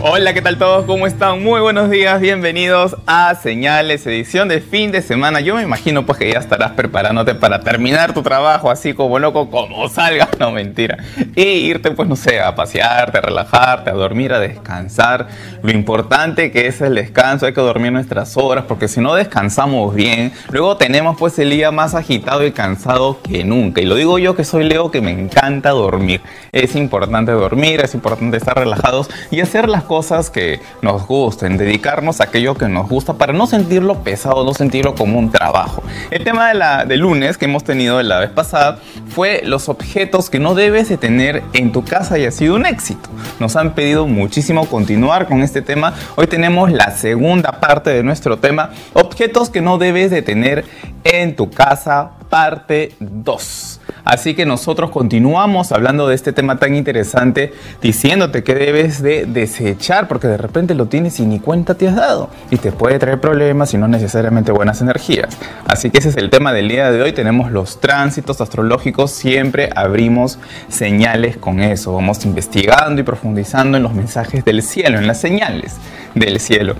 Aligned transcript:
Hola, 0.00 0.32
¿qué 0.32 0.40
tal 0.40 0.58
todos? 0.58 0.84
¿Cómo 0.84 1.08
están? 1.08 1.42
Muy 1.42 1.60
buenos 1.60 1.90
días, 1.90 2.20
bienvenidos 2.20 2.94
a 3.04 3.34
Señales, 3.34 4.06
edición 4.06 4.46
de 4.46 4.60
fin 4.60 4.92
de 4.92 5.02
semana. 5.02 5.40
Yo 5.40 5.56
me 5.56 5.62
imagino 5.62 6.06
pues 6.06 6.20
que 6.20 6.30
ya 6.30 6.38
estarás 6.38 6.70
preparándote 6.70 7.34
para 7.34 7.62
terminar 7.62 8.14
tu 8.14 8.22
trabajo 8.22 8.70
así 8.70 8.94
como 8.94 9.18
loco, 9.18 9.50
como 9.50 9.88
salga, 9.88 10.28
no 10.38 10.52
mentira. 10.52 10.98
Y 11.34 11.42
irte 11.42 11.90
pues 11.90 12.08
no 12.08 12.14
sé, 12.14 12.38
a 12.38 12.54
pasearte, 12.54 13.18
a 13.18 13.22
relajarte, 13.22 13.90
a 13.90 13.94
dormir, 13.94 14.32
a 14.32 14.38
descansar. 14.38 15.26
Lo 15.64 15.72
importante 15.72 16.52
que 16.52 16.68
es 16.68 16.80
el 16.80 16.94
descanso, 16.94 17.46
hay 17.46 17.52
que 17.52 17.60
dormir 17.60 17.90
nuestras 17.90 18.36
horas 18.36 18.66
porque 18.68 18.86
si 18.86 19.00
no 19.00 19.16
descansamos 19.16 19.96
bien, 19.96 20.32
luego 20.52 20.76
tenemos 20.76 21.16
pues 21.18 21.36
el 21.40 21.50
día 21.50 21.72
más 21.72 21.96
agitado 21.96 22.46
y 22.46 22.52
cansado 22.52 23.20
que 23.20 23.42
nunca. 23.42 23.80
Y 23.80 23.84
lo 23.84 23.96
digo 23.96 24.20
yo 24.20 24.36
que 24.36 24.44
soy 24.44 24.62
Leo 24.62 24.92
que 24.92 25.00
me 25.00 25.10
encanta 25.10 25.70
dormir. 25.70 26.20
Es 26.52 26.76
importante 26.76 27.32
dormir, 27.32 27.80
es 27.80 27.94
importante 27.94 28.36
estar 28.36 28.56
relajados 28.56 29.10
y 29.32 29.40
hacer 29.40 29.68
las 29.68 29.87
cosas 29.88 30.30
que 30.30 30.60
nos 30.82 31.06
gusten, 31.08 31.56
dedicarnos 31.56 32.20
a 32.20 32.24
aquello 32.24 32.54
que 32.54 32.68
nos 32.68 32.88
gusta 32.88 33.14
para 33.14 33.32
no 33.32 33.48
sentirlo 33.48 34.04
pesado, 34.04 34.44
no 34.44 34.54
sentirlo 34.54 34.94
como 34.94 35.18
un 35.18 35.32
trabajo. 35.32 35.82
El 36.12 36.22
tema 36.22 36.48
de 36.48 36.54
la, 36.54 36.84
de 36.84 36.96
lunes 36.96 37.36
que 37.36 37.46
hemos 37.46 37.64
tenido 37.64 38.00
la 38.02 38.20
vez 38.20 38.30
pasada 38.30 38.78
fue 39.08 39.40
los 39.44 39.68
objetos 39.68 40.30
que 40.30 40.38
no 40.38 40.54
debes 40.54 40.88
de 40.88 40.96
tener 40.96 41.42
en 41.54 41.72
tu 41.72 41.84
casa 41.84 42.18
y 42.18 42.26
ha 42.26 42.30
sido 42.30 42.54
un 42.54 42.66
éxito. 42.66 43.08
Nos 43.40 43.56
han 43.56 43.74
pedido 43.74 44.06
muchísimo 44.06 44.66
continuar 44.66 45.26
con 45.26 45.42
este 45.42 45.62
tema. 45.62 45.94
Hoy 46.14 46.28
tenemos 46.28 46.70
la 46.70 46.92
segunda 46.92 47.52
parte 47.52 47.90
de 47.90 48.04
nuestro 48.04 48.38
tema, 48.38 48.70
objetos 48.92 49.50
que 49.50 49.60
no 49.60 49.78
debes 49.78 50.10
de 50.10 50.22
tener 50.22 50.64
en 51.02 51.34
tu 51.34 51.50
casa, 51.50 52.10
parte 52.28 52.94
2. 53.00 53.80
Así 54.08 54.34
que 54.34 54.46
nosotros 54.46 54.90
continuamos 54.90 55.70
hablando 55.70 56.08
de 56.08 56.14
este 56.14 56.32
tema 56.32 56.56
tan 56.56 56.74
interesante, 56.74 57.52
diciéndote 57.82 58.42
que 58.42 58.54
debes 58.54 59.02
de 59.02 59.26
desechar, 59.26 60.08
porque 60.08 60.28
de 60.28 60.38
repente 60.38 60.74
lo 60.74 60.86
tienes 60.86 61.20
y 61.20 61.26
ni 61.26 61.40
cuenta 61.40 61.74
te 61.74 61.88
has 61.88 61.96
dado. 61.96 62.30
Y 62.50 62.56
te 62.56 62.72
puede 62.72 62.98
traer 62.98 63.20
problemas 63.20 63.74
y 63.74 63.76
no 63.76 63.86
necesariamente 63.86 64.50
buenas 64.50 64.80
energías. 64.80 65.36
Así 65.66 65.90
que 65.90 65.98
ese 65.98 66.08
es 66.08 66.16
el 66.16 66.30
tema 66.30 66.54
del 66.54 66.70
día 66.70 66.90
de 66.90 67.02
hoy. 67.02 67.12
Tenemos 67.12 67.52
los 67.52 67.80
tránsitos 67.80 68.40
astrológicos, 68.40 69.10
siempre 69.10 69.68
abrimos 69.76 70.38
señales 70.70 71.36
con 71.36 71.60
eso. 71.60 71.92
Vamos 71.92 72.24
investigando 72.24 73.02
y 73.02 73.04
profundizando 73.04 73.76
en 73.76 73.82
los 73.82 73.92
mensajes 73.92 74.42
del 74.42 74.62
cielo, 74.62 74.96
en 74.96 75.06
las 75.06 75.20
señales 75.20 75.76
del 76.14 76.40
cielo. 76.40 76.74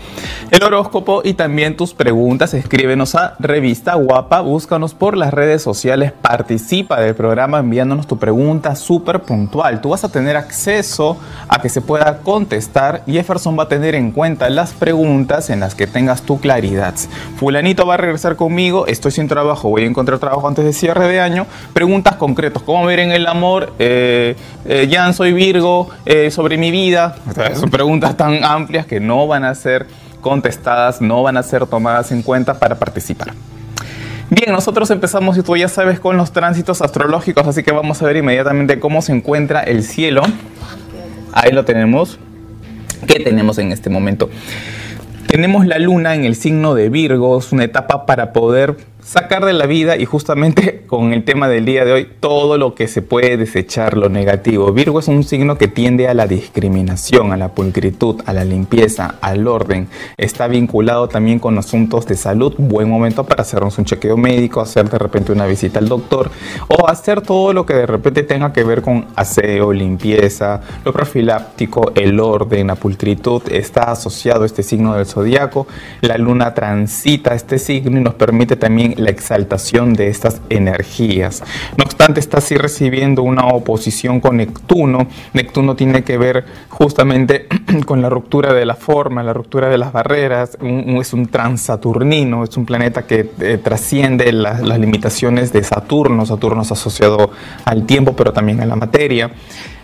El 0.51 0.63
horóscopo 0.63 1.23
y 1.25 1.35
también 1.35 1.77
tus 1.77 1.95
preguntas, 1.95 2.55
escríbenos 2.55 3.15
a 3.15 3.37
Revista 3.39 3.95
Guapa, 3.95 4.41
búscanos 4.41 4.95
por 4.95 5.17
las 5.17 5.33
redes 5.33 5.63
sociales, 5.63 6.13
participa 6.13 7.01
del 7.01 7.15
programa 7.19 7.58
enviándonos 7.58 8.06
tu 8.06 8.16
pregunta 8.16 8.77
súper 8.77 9.22
puntual. 9.22 9.80
Tú 9.80 9.88
vas 9.88 10.05
a 10.05 10.08
tener 10.08 10.36
acceso 10.36 11.19
a 11.48 11.61
que 11.61 11.69
se 11.69 11.80
pueda 11.80 12.19
contestar 12.19 13.02
y 13.06 13.14
Jefferson 13.14 13.58
va 13.58 13.64
a 13.64 13.69
tener 13.69 13.97
en 13.97 14.12
cuenta 14.12 14.48
las 14.48 14.72
preguntas 14.72 15.50
en 15.50 15.58
las 15.58 15.74
que 15.74 15.89
tengas 15.89 16.22
tu 16.22 16.39
claridad. 16.41 16.94
Fulanito 17.36 17.84
va 17.84 17.94
a 17.94 17.96
regresar 17.96 18.36
conmigo, 18.36 18.86
estoy 18.86 19.11
sin 19.11 19.27
trabajo, 19.27 19.69
voy 19.69 19.83
a 19.83 19.86
encontrar 19.86 20.20
trabajo 20.20 20.46
antes 20.46 20.64
de 20.64 20.72
cierre 20.72 21.08
de 21.08 21.20
año. 21.20 21.46
Preguntas 21.72 22.14
concretas, 22.14 22.62
¿cómo 22.62 22.86
ver 22.86 23.00
en 23.00 23.11
el 23.11 23.27
amor? 23.27 23.72
Eh, 23.80 24.36
eh, 24.64 24.89
Jan, 24.91 25.12
soy 25.12 25.33
Virgo, 25.33 25.89
eh, 26.06 26.30
sobre 26.30 26.56
mi 26.56 26.70
vida. 26.70 27.16
Son 27.55 27.69
preguntas 27.69 28.16
tan 28.16 28.44
amplias 28.44 28.86
que 28.86 29.00
no 29.00 29.27
van 29.27 29.42
a 29.42 29.56
ser 29.56 29.89
contestadas, 30.20 31.00
no 31.00 31.24
van 31.24 31.36
a 31.36 31.42
ser 31.42 31.66
tomadas 31.66 32.12
en 32.12 32.22
cuenta 32.22 32.61
para 32.61 32.77
participar. 32.77 33.34
Bien, 34.31 34.53
nosotros 34.53 34.91
empezamos, 34.91 35.39
y 35.39 35.43
tú 35.43 35.57
ya 35.57 35.69
sabes, 35.69 36.01
con 36.01 36.19
los 36.19 36.33
tránsitos 36.33 36.83
astrológicos, 36.83 37.47
así 37.47 37.62
que 37.62 37.73
vamos 37.73 38.03
a 38.03 38.07
ver 38.07 38.19
inmediatamente 38.19 38.79
cómo 38.79 39.01
se 39.01 39.12
encuentra 39.12 39.62
el 39.62 39.83
cielo. 39.83 40.23
Ahí 41.33 41.53
lo 41.53 41.65
tenemos. 41.65 42.19
¿Qué 43.07 43.20
tenemos 43.20 43.57
en 43.57 43.73
este 43.73 43.89
momento? 43.89 44.29
Tenemos 45.29 45.67
la 45.67 45.79
luna 45.79 46.14
en 46.14 46.25
el 46.25 46.35
signo 46.35 46.75
de 46.75 46.91
Virgo, 46.91 47.39
es 47.39 47.52
una 47.52 47.64
etapa 47.64 48.05
para 48.05 48.33
poder 48.35 48.77
sacar 49.08 49.46
de 49.46 49.55
la 49.55 49.64
vida 49.64 49.96
y 49.96 50.05
justamente 50.05 50.83
con 50.86 51.14
el 51.14 51.24
tema 51.24 51.48
del 51.48 51.64
día 51.64 51.86
de 51.86 51.92
hoy, 51.92 52.08
todo 52.20 52.58
lo 52.58 52.74
que 52.74 52.89
se 52.89 53.01
puede 53.01 53.39
desechar, 53.39 53.96
lo 53.96 54.11
negativo. 54.11 54.70
Virgo 54.70 54.98
es 54.98 55.08
un 55.08 55.24
signo 55.24 55.57
que 55.57 55.67
tiende 55.67 56.08
a 56.08 56.14
la 56.14 56.27
discriminación, 56.27 57.33
a 57.33 57.39
la 57.39 57.48
pulcritud, 57.48 58.20
a 58.27 58.35
la 58.35 58.45
limpieza, 58.45 59.14
al 59.23 59.46
orden. 59.46 59.89
Está 60.19 60.46
vinculado 60.46 61.08
también 61.08 61.39
con 61.39 61.57
asuntos 61.57 62.07
de 62.07 62.17
salud. 62.17 62.55
Buen 62.58 62.91
momento 62.91 63.24
para 63.24 63.42
hacernos 63.42 63.79
un 63.79 63.86
chequeo 63.86 64.19
médico, 64.19 64.61
hacer 64.61 64.91
de 64.91 64.98
repente 64.98 65.33
una 65.33 65.46
visita 65.46 65.79
al 65.79 65.89
doctor 65.89 66.30
o 66.69 66.86
hacer 66.86 67.23
todo 67.23 67.55
lo 67.55 67.64
que 67.64 67.75
de 67.75 67.86
repente 67.86 68.25
tenga 68.25 68.52
que 68.52 68.63
ver 68.63 68.83
con 68.83 69.07
aseo, 69.17 69.73
limpieza, 69.73 70.61
lo 70.85 70.92
profiláctico, 70.92 71.92
el 71.95 72.20
orden, 72.20 72.67
la 72.67 72.75
pulcritud. 72.75 73.40
Está 73.51 73.85
asociado 73.85 74.45
este 74.45 74.63
signo 74.63 74.95
del 74.95 75.07
zodiaco. 75.07 75.67
La 76.02 76.19
luna 76.19 76.52
transita 76.52 77.35
este 77.35 77.58
signo 77.58 77.98
y 77.98 78.02
nos 78.02 78.14
permite 78.14 78.57
también 78.57 78.98
la 78.98 79.11
exaltación 79.11 79.95
de 79.95 80.09
estas 80.09 80.41
energías. 80.51 81.42
No 81.77 81.85
obstante, 81.85 82.20
está 82.20 82.39
así 82.39 82.57
recibiendo 82.57 83.23
una 83.23 83.47
oposición 83.47 84.20
con 84.20 84.39
Neptuno. 84.39 85.09
Neptuno 85.33 85.77
tiene 85.77 86.05
que 86.05 86.19
ver 86.19 86.45
justamente 86.69 87.47
con 87.87 88.03
la 88.03 88.11
ruptura 88.11 88.53
de 88.53 88.67
la 88.67 88.75
forma, 88.75 89.23
la 89.23 89.33
ruptura 89.33 89.69
de 89.69 89.79
las 89.79 89.92
barreras. 89.92 90.58
es 90.61 91.13
un 91.13 91.27
transaturnino, 91.27 92.45
es 92.45 92.57
un 92.57 92.67
planeta 92.67 93.07
que 93.07 93.31
eh, 93.41 93.58
trasciende 93.63 94.33
las 94.33 94.79
limitaciones 94.79 95.53
de 95.53 95.63
Saturno. 95.64 96.27
Saturno 96.27 96.63
es 96.63 96.73
asociado 96.73 97.31
al 97.64 97.87
tiempo, 97.87 98.14
pero 98.14 98.33
también 98.33 98.61
a 98.61 98.67
la 98.67 98.77
materia. 98.77 99.31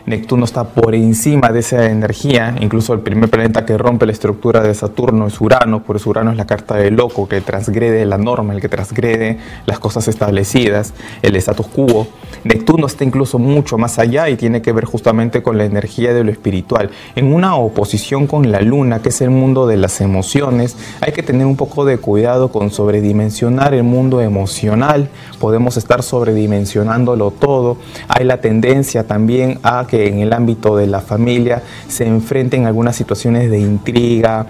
Neptuno 0.06 0.44
está 0.44 0.64
por 0.64 0.94
encima 0.94 1.50
de 1.50 1.60
esa 1.60 1.86
energía, 1.86 2.54
incluso 2.60 2.92
el 2.92 3.00
primer 3.00 3.30
planeta 3.30 3.64
que 3.64 3.78
rompe 3.78 4.04
la 4.04 4.12
estructura 4.12 4.62
de 4.62 4.74
Saturno 4.74 5.26
es 5.26 5.40
Urano, 5.40 5.82
por 5.82 5.96
eso 5.96 6.10
Urano 6.10 6.30
es 6.30 6.36
la 6.36 6.44
carta 6.44 6.76
del 6.76 6.96
loco, 6.96 7.26
que 7.26 7.40
transgrede 7.40 8.04
la 8.04 8.18
norma, 8.18 8.52
el 8.52 8.60
que 8.60 8.68
transgrede 8.68 9.38
las 9.64 9.78
cosas 9.78 10.06
establecidas, 10.08 10.92
el 11.22 11.36
status 11.36 11.68
quo. 11.68 12.06
Neptuno 12.44 12.86
está 12.86 13.04
incluso 13.04 13.38
mucho 13.38 13.78
más 13.78 13.98
allá 13.98 14.28
y 14.28 14.36
tiene 14.36 14.60
que 14.60 14.72
ver 14.72 14.84
justamente 14.84 15.42
con 15.42 15.56
la 15.56 15.64
energía 15.64 16.12
de 16.12 16.22
lo 16.22 16.30
espiritual. 16.30 16.90
En 17.16 17.32
una 17.32 17.56
oposición 17.56 18.26
con 18.26 18.52
la 18.52 18.60
luna, 18.60 19.00
que 19.00 19.08
es 19.08 19.22
el 19.22 19.30
mundo 19.30 19.66
de 19.66 19.78
las 19.78 20.02
emociones, 20.02 20.76
hay 21.00 21.12
que 21.12 21.22
tener 21.22 21.46
un 21.46 21.56
poco 21.56 21.86
de 21.86 21.96
cuidado 21.96 22.52
con 22.52 22.70
sobredimensionar 22.70 23.72
el 23.72 23.84
mundo 23.84 24.20
emocional, 24.20 25.08
podemos 25.38 25.78
estar 25.78 26.02
sobredimensionándolo 26.02 27.30
todo. 27.30 27.78
Hay 28.08 28.26
la 28.26 28.42
tendencia 28.42 29.06
también 29.06 29.60
a 29.62 29.86
que 29.88 29.93
en 29.94 30.18
el 30.18 30.32
ámbito 30.32 30.76
de 30.76 30.86
la 30.86 31.00
familia 31.00 31.62
se 31.88 32.06
enfrenten 32.06 32.66
algunas 32.66 32.96
situaciones 32.96 33.50
de 33.50 33.58
intriga, 33.60 34.46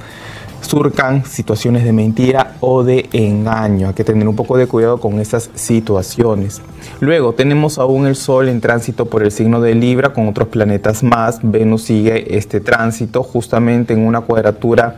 surcan 0.65 1.25
situaciones 1.25 1.85
de 1.85 1.93
mentira 1.93 2.57
o 2.61 2.83
de 2.83 3.09
engaño. 3.13 3.89
Hay 3.89 3.95
que 3.95 4.05
tener 4.05 4.27
un 4.27 4.35
poco 4.35 4.57
de 4.57 4.67
cuidado 4.67 4.99
con 4.99 5.21
esas 5.21 5.51
situaciones. 5.55 6.61
Luego 7.01 7.35
tenemos 7.35 7.79
aún 7.79 8.07
el 8.07 8.17
Sol 8.17 8.49
en 8.49 8.61
tránsito 8.61 9.07
por 9.07 9.23
el 9.23 9.31
signo 9.31 9.61
de 9.61 9.75
Libra 9.75 10.13
con 10.13 10.29
otros 10.29 10.49
planetas 10.49 11.03
más. 11.03 11.41
Venus 11.43 11.83
sigue 11.83 12.37
este 12.37 12.61
tránsito 12.61 13.23
justamente 13.23 13.95
en 13.95 14.07
una 14.07 14.23
cuadratura 14.23 14.97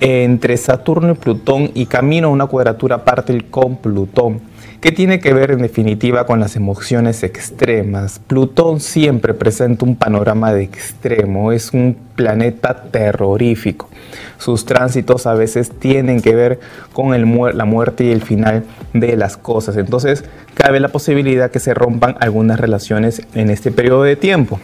entre 0.00 0.56
Saturno 0.56 1.12
y 1.12 1.14
Plutón 1.14 1.70
y 1.74 1.86
camino 1.86 2.28
a 2.28 2.30
una 2.30 2.46
cuadratura 2.46 3.04
parte 3.04 3.40
con 3.50 3.76
Plutón. 3.76 4.40
¿Qué 4.86 4.92
tiene 4.92 5.18
que 5.18 5.34
ver 5.34 5.50
en 5.50 5.62
definitiva 5.62 6.26
con 6.26 6.38
las 6.38 6.54
emociones 6.54 7.24
extremas? 7.24 8.20
Plutón 8.20 8.78
siempre 8.78 9.34
presenta 9.34 9.84
un 9.84 9.96
panorama 9.96 10.52
de 10.52 10.62
extremo, 10.62 11.50
es 11.50 11.72
un 11.72 11.96
planeta 12.14 12.84
terrorífico. 12.84 13.88
Sus 14.38 14.64
tránsitos 14.64 15.26
a 15.26 15.34
veces 15.34 15.72
tienen 15.76 16.20
que 16.20 16.36
ver 16.36 16.60
con 16.92 17.10
la 17.10 17.64
muerte 17.64 18.04
y 18.04 18.12
el 18.12 18.22
final 18.22 18.62
de 18.92 19.16
las 19.16 19.36
cosas. 19.36 19.76
Entonces, 19.76 20.24
cabe 20.54 20.78
la 20.78 20.90
posibilidad 20.90 21.50
que 21.50 21.58
se 21.58 21.74
rompan 21.74 22.14
algunas 22.20 22.60
relaciones 22.60 23.22
en 23.34 23.50
este 23.50 23.72
periodo 23.72 24.04
de 24.04 24.14
tiempo. 24.14 24.60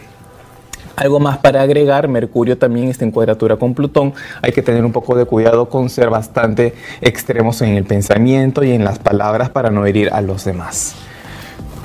Algo 0.95 1.19
más 1.19 1.39
para 1.39 1.61
agregar, 1.61 2.07
Mercurio 2.07 2.57
también 2.57 2.89
está 2.89 3.03
en 3.03 3.11
cuadratura 3.11 3.57
con 3.57 3.73
Plutón. 3.73 4.13
Hay 4.41 4.51
que 4.51 4.61
tener 4.61 4.85
un 4.85 4.91
poco 4.91 5.15
de 5.15 5.25
cuidado 5.25 5.67
con 5.69 5.89
ser 5.89 6.09
bastante 6.09 6.73
extremos 7.01 7.61
en 7.61 7.75
el 7.75 7.83
pensamiento 7.83 8.63
y 8.63 8.71
en 8.71 8.83
las 8.83 8.99
palabras 8.99 9.49
para 9.49 9.71
no 9.71 9.85
herir 9.85 10.09
a 10.13 10.21
los 10.21 10.45
demás. 10.45 10.95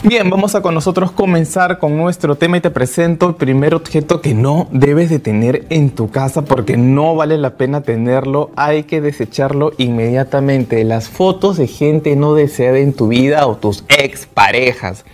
Bien, 0.04 0.30
vamos 0.30 0.54
a 0.54 0.62
con 0.62 0.74
nosotros 0.74 1.10
comenzar 1.10 1.80
con 1.80 1.96
nuestro 1.96 2.36
tema 2.36 2.56
y 2.56 2.60
te 2.60 2.70
presento 2.70 3.26
el 3.26 3.34
primer 3.34 3.74
objeto 3.74 4.20
que 4.20 4.32
no 4.32 4.68
debes 4.70 5.10
de 5.10 5.18
tener 5.18 5.66
en 5.70 5.90
tu 5.90 6.08
casa 6.08 6.42
porque 6.42 6.76
no 6.76 7.16
vale 7.16 7.36
la 7.36 7.56
pena 7.56 7.80
tenerlo, 7.80 8.50
hay 8.54 8.84
que 8.84 9.00
desecharlo 9.00 9.72
inmediatamente. 9.76 10.84
Las 10.84 11.08
fotos 11.08 11.56
de 11.56 11.66
gente 11.66 12.14
no 12.14 12.34
deseada 12.34 12.78
en 12.78 12.92
tu 12.92 13.08
vida 13.08 13.44
o 13.48 13.56
tus 13.56 13.84
exparejas. 13.88 15.04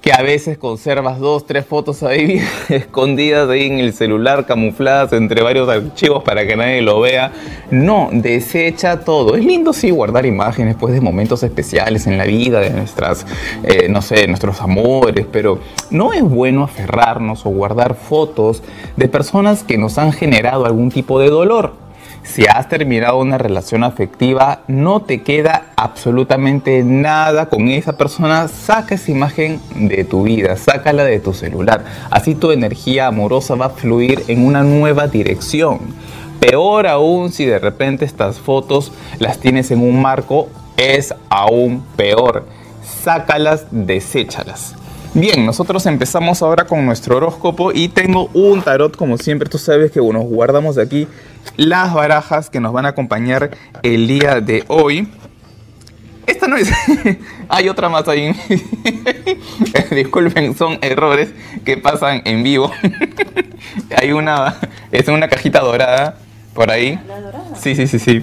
Que 0.00 0.12
a 0.12 0.22
veces 0.22 0.58
conservas 0.58 1.18
dos, 1.18 1.46
tres 1.46 1.66
fotos 1.66 2.02
ahí 2.02 2.40
escondidas 2.68 3.48
ahí 3.48 3.66
en 3.66 3.78
el 3.78 3.92
celular, 3.92 4.46
camufladas 4.46 5.12
entre 5.12 5.42
varios 5.42 5.68
archivos 5.68 6.22
para 6.22 6.46
que 6.46 6.56
nadie 6.56 6.82
lo 6.82 7.00
vea. 7.00 7.32
No, 7.70 8.08
desecha 8.12 9.00
todo. 9.00 9.36
Es 9.36 9.44
lindo 9.44 9.72
sí 9.72 9.90
guardar 9.90 10.26
imágenes 10.26 10.76
pues 10.78 10.94
de 10.94 11.00
momentos 11.00 11.42
especiales 11.42 12.06
en 12.06 12.18
la 12.18 12.24
vida, 12.24 12.60
de 12.60 12.70
nuestras, 12.70 13.26
eh, 13.62 13.88
no 13.88 14.02
sé, 14.02 14.26
nuestros 14.26 14.60
amores, 14.60 15.26
pero 15.30 15.58
no 15.90 16.12
es 16.12 16.22
bueno 16.22 16.64
aferrarnos 16.64 17.44
o 17.46 17.50
guardar 17.50 17.94
fotos 17.94 18.62
de 18.96 19.08
personas 19.08 19.64
que 19.64 19.78
nos 19.78 19.98
han 19.98 20.12
generado 20.12 20.66
algún 20.66 20.90
tipo 20.90 21.18
de 21.20 21.30
dolor 21.30 21.87
si 22.22 22.44
has 22.46 22.68
terminado 22.68 23.18
una 23.18 23.38
relación 23.38 23.84
afectiva, 23.84 24.60
no 24.68 25.00
te 25.00 25.22
queda 25.22 25.66
absolutamente 25.76 26.82
nada 26.84 27.46
con 27.46 27.68
esa 27.68 27.96
persona, 27.96 28.48
saca 28.48 28.94
esa 28.94 29.10
imagen 29.10 29.60
de 29.74 30.04
tu 30.04 30.22
vida, 30.22 30.56
sácala 30.56 31.04
de 31.04 31.20
tu 31.20 31.32
celular. 31.32 31.84
Así 32.10 32.34
tu 32.34 32.52
energía 32.52 33.06
amorosa 33.06 33.54
va 33.54 33.66
a 33.66 33.70
fluir 33.70 34.24
en 34.28 34.44
una 34.44 34.62
nueva 34.62 35.06
dirección. 35.06 35.80
Peor 36.40 36.86
aún 36.86 37.32
si 37.32 37.44
de 37.44 37.58
repente 37.58 38.04
estas 38.04 38.38
fotos 38.38 38.92
las 39.18 39.38
tienes 39.38 39.70
en 39.70 39.80
un 39.80 40.00
marco, 40.00 40.48
es 40.76 41.14
aún 41.28 41.82
peor. 41.96 42.46
Sácalas, 43.02 43.66
deséchalas. 43.70 44.77
Bien, 45.14 45.46
nosotros 45.46 45.86
empezamos 45.86 46.42
ahora 46.42 46.66
con 46.66 46.84
nuestro 46.84 47.16
horóscopo 47.16 47.72
y 47.72 47.88
tengo 47.88 48.28
un 48.34 48.60
tarot 48.62 48.94
como 48.94 49.16
siempre, 49.16 49.48
tú 49.48 49.56
sabes 49.56 49.90
que 49.90 50.00
nos 50.00 50.24
guardamos 50.24 50.76
aquí 50.76 51.08
las 51.56 51.94
barajas 51.94 52.50
que 52.50 52.60
nos 52.60 52.72
van 52.72 52.84
a 52.84 52.90
acompañar 52.90 53.50
el 53.82 54.06
día 54.06 54.40
de 54.40 54.64
hoy. 54.68 55.08
Esta 56.26 56.46
no 56.46 56.56
es. 56.56 56.70
Hay 57.48 57.70
otra 57.70 57.88
más 57.88 58.06
ahí. 58.06 58.34
Disculpen, 59.90 60.54
son 60.54 60.78
errores 60.82 61.30
que 61.64 61.78
pasan 61.78 62.20
en 62.26 62.42
vivo. 62.42 62.70
Hay 63.96 64.12
una. 64.12 64.56
Es 64.92 65.08
una 65.08 65.28
cajita 65.28 65.60
dorada 65.60 66.18
por 66.52 66.70
ahí. 66.70 67.00
¿La 67.08 67.20
dorada? 67.22 67.56
Sí, 67.58 67.74
sí, 67.74 67.86
sí, 67.86 67.98
sí 67.98 68.22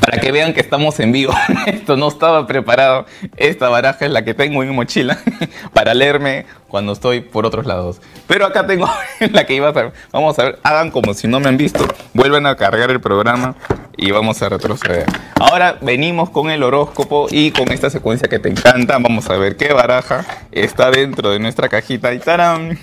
para 0.00 0.18
que 0.18 0.32
vean 0.32 0.52
que 0.52 0.60
estamos 0.60 0.98
en 1.00 1.12
vivo. 1.12 1.34
Esto 1.66 1.96
no 1.96 2.08
estaba 2.08 2.46
preparado. 2.46 3.06
Esta 3.36 3.68
baraja 3.68 4.04
es 4.04 4.10
la 4.10 4.24
que 4.24 4.34
tengo 4.34 4.62
en 4.62 4.70
mi 4.70 4.74
mochila 4.74 5.18
para 5.72 5.94
leerme 5.94 6.46
cuando 6.68 6.92
estoy 6.92 7.20
por 7.20 7.46
otros 7.46 7.66
lados. 7.66 8.00
Pero 8.26 8.46
acá 8.46 8.66
tengo 8.66 8.88
la 9.32 9.46
que 9.46 9.54
iba 9.54 9.68
a 9.68 9.70
hacer. 9.70 9.92
Vamos 10.12 10.38
a 10.38 10.44
ver, 10.44 10.58
hagan 10.62 10.90
como 10.90 11.14
si 11.14 11.28
no 11.28 11.40
me 11.40 11.48
han 11.48 11.56
visto. 11.56 11.86
Vuelven 12.14 12.46
a 12.46 12.56
cargar 12.56 12.90
el 12.90 13.00
programa 13.00 13.54
y 13.96 14.10
vamos 14.10 14.42
a 14.42 14.48
retroceder. 14.48 15.06
Ahora 15.40 15.78
venimos 15.80 16.30
con 16.30 16.50
el 16.50 16.62
horóscopo 16.62 17.28
y 17.30 17.50
con 17.50 17.72
esta 17.72 17.90
secuencia 17.90 18.28
que 18.28 18.38
te 18.38 18.48
encanta. 18.48 18.98
Vamos 18.98 19.28
a 19.30 19.36
ver 19.36 19.56
qué 19.56 19.72
baraja 19.72 20.24
está 20.52 20.90
dentro 20.90 21.30
de 21.30 21.38
nuestra 21.38 21.68
cajita. 21.68 22.12
Y 22.12 22.18
¡tarán! 22.18 22.78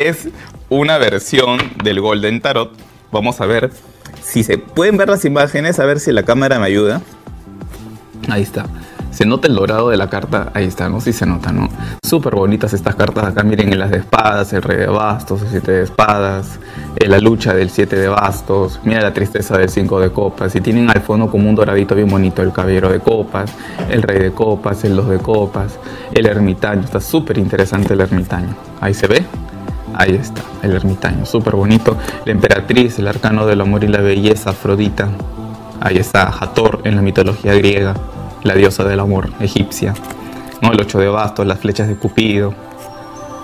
es 0.00 0.28
una 0.68 0.98
versión 0.98 1.58
del 1.82 2.00
Golden 2.00 2.40
Tarot. 2.40 2.72
Vamos 3.10 3.40
a 3.40 3.46
ver 3.46 3.70
si 4.22 4.42
se 4.42 4.58
pueden 4.58 4.96
ver 4.96 5.08
las 5.08 5.24
imágenes, 5.24 5.78
a 5.78 5.84
ver 5.84 6.00
si 6.00 6.12
la 6.12 6.22
cámara 6.22 6.58
me 6.58 6.66
ayuda. 6.66 7.00
Ahí 8.28 8.42
está. 8.42 8.66
Se 9.10 9.24
nota 9.24 9.48
el 9.48 9.56
dorado 9.56 9.88
de 9.88 9.96
la 9.96 10.08
carta, 10.08 10.52
ahí 10.54 10.66
está, 10.66 10.88
¿no? 10.88 11.00
Sí 11.00 11.12
se 11.12 11.26
nota, 11.26 11.50
¿no? 11.50 11.68
Súper 12.06 12.36
bonitas 12.36 12.72
estas 12.72 12.94
cartas 12.94 13.24
acá, 13.24 13.42
miren, 13.42 13.72
en 13.72 13.78
las 13.78 13.90
de 13.90 13.98
espadas, 13.98 14.52
el 14.52 14.62
rey 14.62 14.76
de 14.76 14.86
bastos, 14.86 15.42
el 15.42 15.48
siete 15.48 15.72
de 15.72 15.82
espadas, 15.82 16.60
en 16.94 17.10
la 17.10 17.18
lucha 17.18 17.52
del 17.52 17.70
siete 17.70 17.96
de 17.96 18.06
bastos, 18.06 18.78
mira 18.84 19.00
la 19.00 19.12
tristeza 19.12 19.56
del 19.58 19.70
cinco 19.70 19.98
de 19.98 20.12
copas, 20.12 20.54
y 20.54 20.60
tienen 20.60 20.88
al 20.90 21.00
fondo 21.00 21.28
como 21.30 21.48
un 21.48 21.56
doradito 21.56 21.96
bien 21.96 22.08
bonito, 22.08 22.42
el 22.42 22.52
caballero 22.52 22.92
de 22.92 23.00
copas, 23.00 23.50
el 23.90 24.02
rey 24.02 24.20
de 24.20 24.30
copas, 24.30 24.84
el 24.84 24.94
dos 24.94 25.08
de 25.08 25.18
copas, 25.18 25.78
el 26.12 26.26
ermitaño, 26.26 26.82
está 26.82 27.00
súper 27.00 27.38
interesante 27.38 27.94
el 27.94 28.00
ermitaño, 28.02 28.54
ahí 28.80 28.94
se 28.94 29.08
ve, 29.08 29.24
Ahí 29.98 30.14
está, 30.14 30.42
el 30.62 30.76
ermitaño, 30.76 31.26
súper 31.26 31.56
bonito. 31.56 31.96
La 32.24 32.30
emperatriz, 32.30 33.00
el 33.00 33.08
arcano 33.08 33.46
del 33.46 33.60
amor 33.60 33.82
y 33.82 33.88
la 33.88 33.98
belleza, 33.98 34.50
Afrodita. 34.50 35.08
Ahí 35.80 35.96
está 35.96 36.28
Hathor 36.28 36.82
en 36.84 36.94
la 36.94 37.02
mitología 37.02 37.52
griega, 37.54 37.94
la 38.44 38.54
diosa 38.54 38.84
del 38.84 39.00
amor 39.00 39.30
egipcia. 39.40 39.94
¿no? 40.62 40.70
El 40.70 40.80
8 40.80 41.00
de 41.00 41.08
bastos, 41.08 41.46
las 41.48 41.58
flechas 41.58 41.88
de 41.88 41.96
Cupido. 41.96 42.54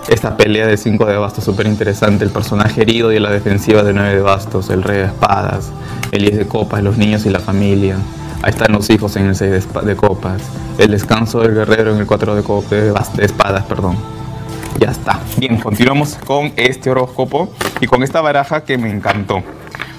Esta 0.07 0.37
pelea 0.37 0.65
de 0.65 0.77
5 0.77 1.05
de 1.05 1.17
bastos 1.17 1.43
súper 1.43 1.67
interesante. 1.67 2.23
El 2.23 2.31
personaje 2.31 2.83
herido 2.83 3.11
y 3.11 3.19
la 3.19 3.31
defensiva 3.31 3.83
de 3.83 3.91
9 3.91 4.15
de 4.15 4.21
bastos. 4.21 4.69
El 4.69 4.81
rey 4.81 4.99
de 4.99 5.05
espadas. 5.07 5.73
El 6.13 6.21
10 6.21 6.37
de 6.37 6.47
copas, 6.47 6.81
los 6.81 6.97
niños 6.97 7.25
y 7.25 7.31
la 7.31 7.41
familia. 7.41 7.97
Ahí 8.43 8.51
están 8.51 8.71
los 8.71 8.89
hijos 8.89 9.17
en 9.17 9.25
el 9.25 9.35
6 9.35 9.67
de, 9.83 9.95
copas. 9.97 10.41
El 10.77 10.91
descanso 10.91 11.41
del 11.41 11.53
guerrero 11.53 11.91
en 11.91 11.97
el 11.97 12.05
4 12.05 12.33
de, 12.33 12.43
copas, 12.43 13.17
de 13.17 13.25
espadas. 13.25 13.65
Perdón. 13.65 14.14
Ya 14.79 14.91
está. 14.91 15.21
Bien, 15.37 15.57
continuamos 15.57 16.15
con 16.25 16.51
este 16.57 16.89
horóscopo 16.89 17.53
y 17.79 17.87
con 17.87 18.03
esta 18.03 18.21
baraja 18.21 18.63
que 18.63 18.77
me 18.77 18.91
encantó. 18.91 19.41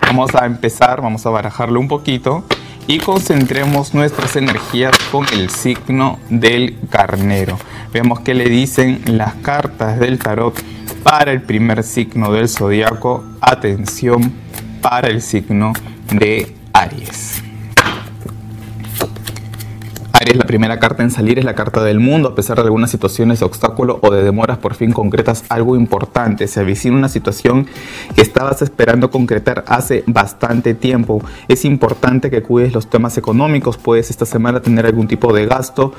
Vamos 0.02 0.34
a 0.34 0.46
empezar, 0.46 1.00
vamos 1.00 1.24
a 1.26 1.30
barajarlo 1.30 1.80
un 1.80 1.88
poquito 1.88 2.44
y 2.86 2.98
concentremos 2.98 3.94
nuestras 3.94 4.36
energías 4.36 4.96
con 5.10 5.26
el 5.32 5.50
signo 5.50 6.18
del 6.28 6.78
carnero. 6.90 7.58
Veamos 7.92 8.20
qué 8.20 8.34
le 8.34 8.48
dicen 8.48 9.02
las 9.06 9.34
cartas 9.34 9.98
del 9.98 10.18
tarot 10.18 10.54
para 11.02 11.32
el 11.32 11.42
primer 11.42 11.82
signo 11.82 12.30
del 12.32 12.48
zodiaco. 12.48 13.24
Atención 13.40 14.32
para 14.82 15.08
el 15.08 15.22
signo 15.22 15.72
de 16.12 16.54
Aries. 16.72 17.45
Aries, 20.18 20.38
la 20.38 20.46
primera 20.46 20.78
carta 20.78 21.02
en 21.02 21.10
salir 21.10 21.38
es 21.38 21.44
la 21.44 21.54
carta 21.54 21.84
del 21.84 22.00
mundo. 22.00 22.30
A 22.30 22.34
pesar 22.34 22.56
de 22.56 22.62
algunas 22.62 22.90
situaciones 22.90 23.40
de 23.40 23.44
obstáculo 23.44 23.98
o 24.00 24.10
de 24.10 24.22
demoras, 24.22 24.56
por 24.56 24.74
fin 24.74 24.90
concretas 24.90 25.44
algo 25.50 25.76
importante. 25.76 26.48
Se 26.48 26.60
avicina 26.60 26.96
una 26.96 27.10
situación 27.10 27.66
que 28.14 28.22
estabas 28.22 28.62
esperando 28.62 29.10
concretar 29.10 29.62
hace 29.66 30.04
bastante 30.06 30.72
tiempo. 30.72 31.22
Es 31.48 31.66
importante 31.66 32.30
que 32.30 32.42
cuides 32.42 32.72
los 32.72 32.88
temas 32.88 33.18
económicos. 33.18 33.76
Puedes 33.76 34.08
esta 34.08 34.24
semana 34.24 34.60
tener 34.60 34.86
algún 34.86 35.06
tipo 35.06 35.34
de 35.34 35.44
gasto 35.44 35.92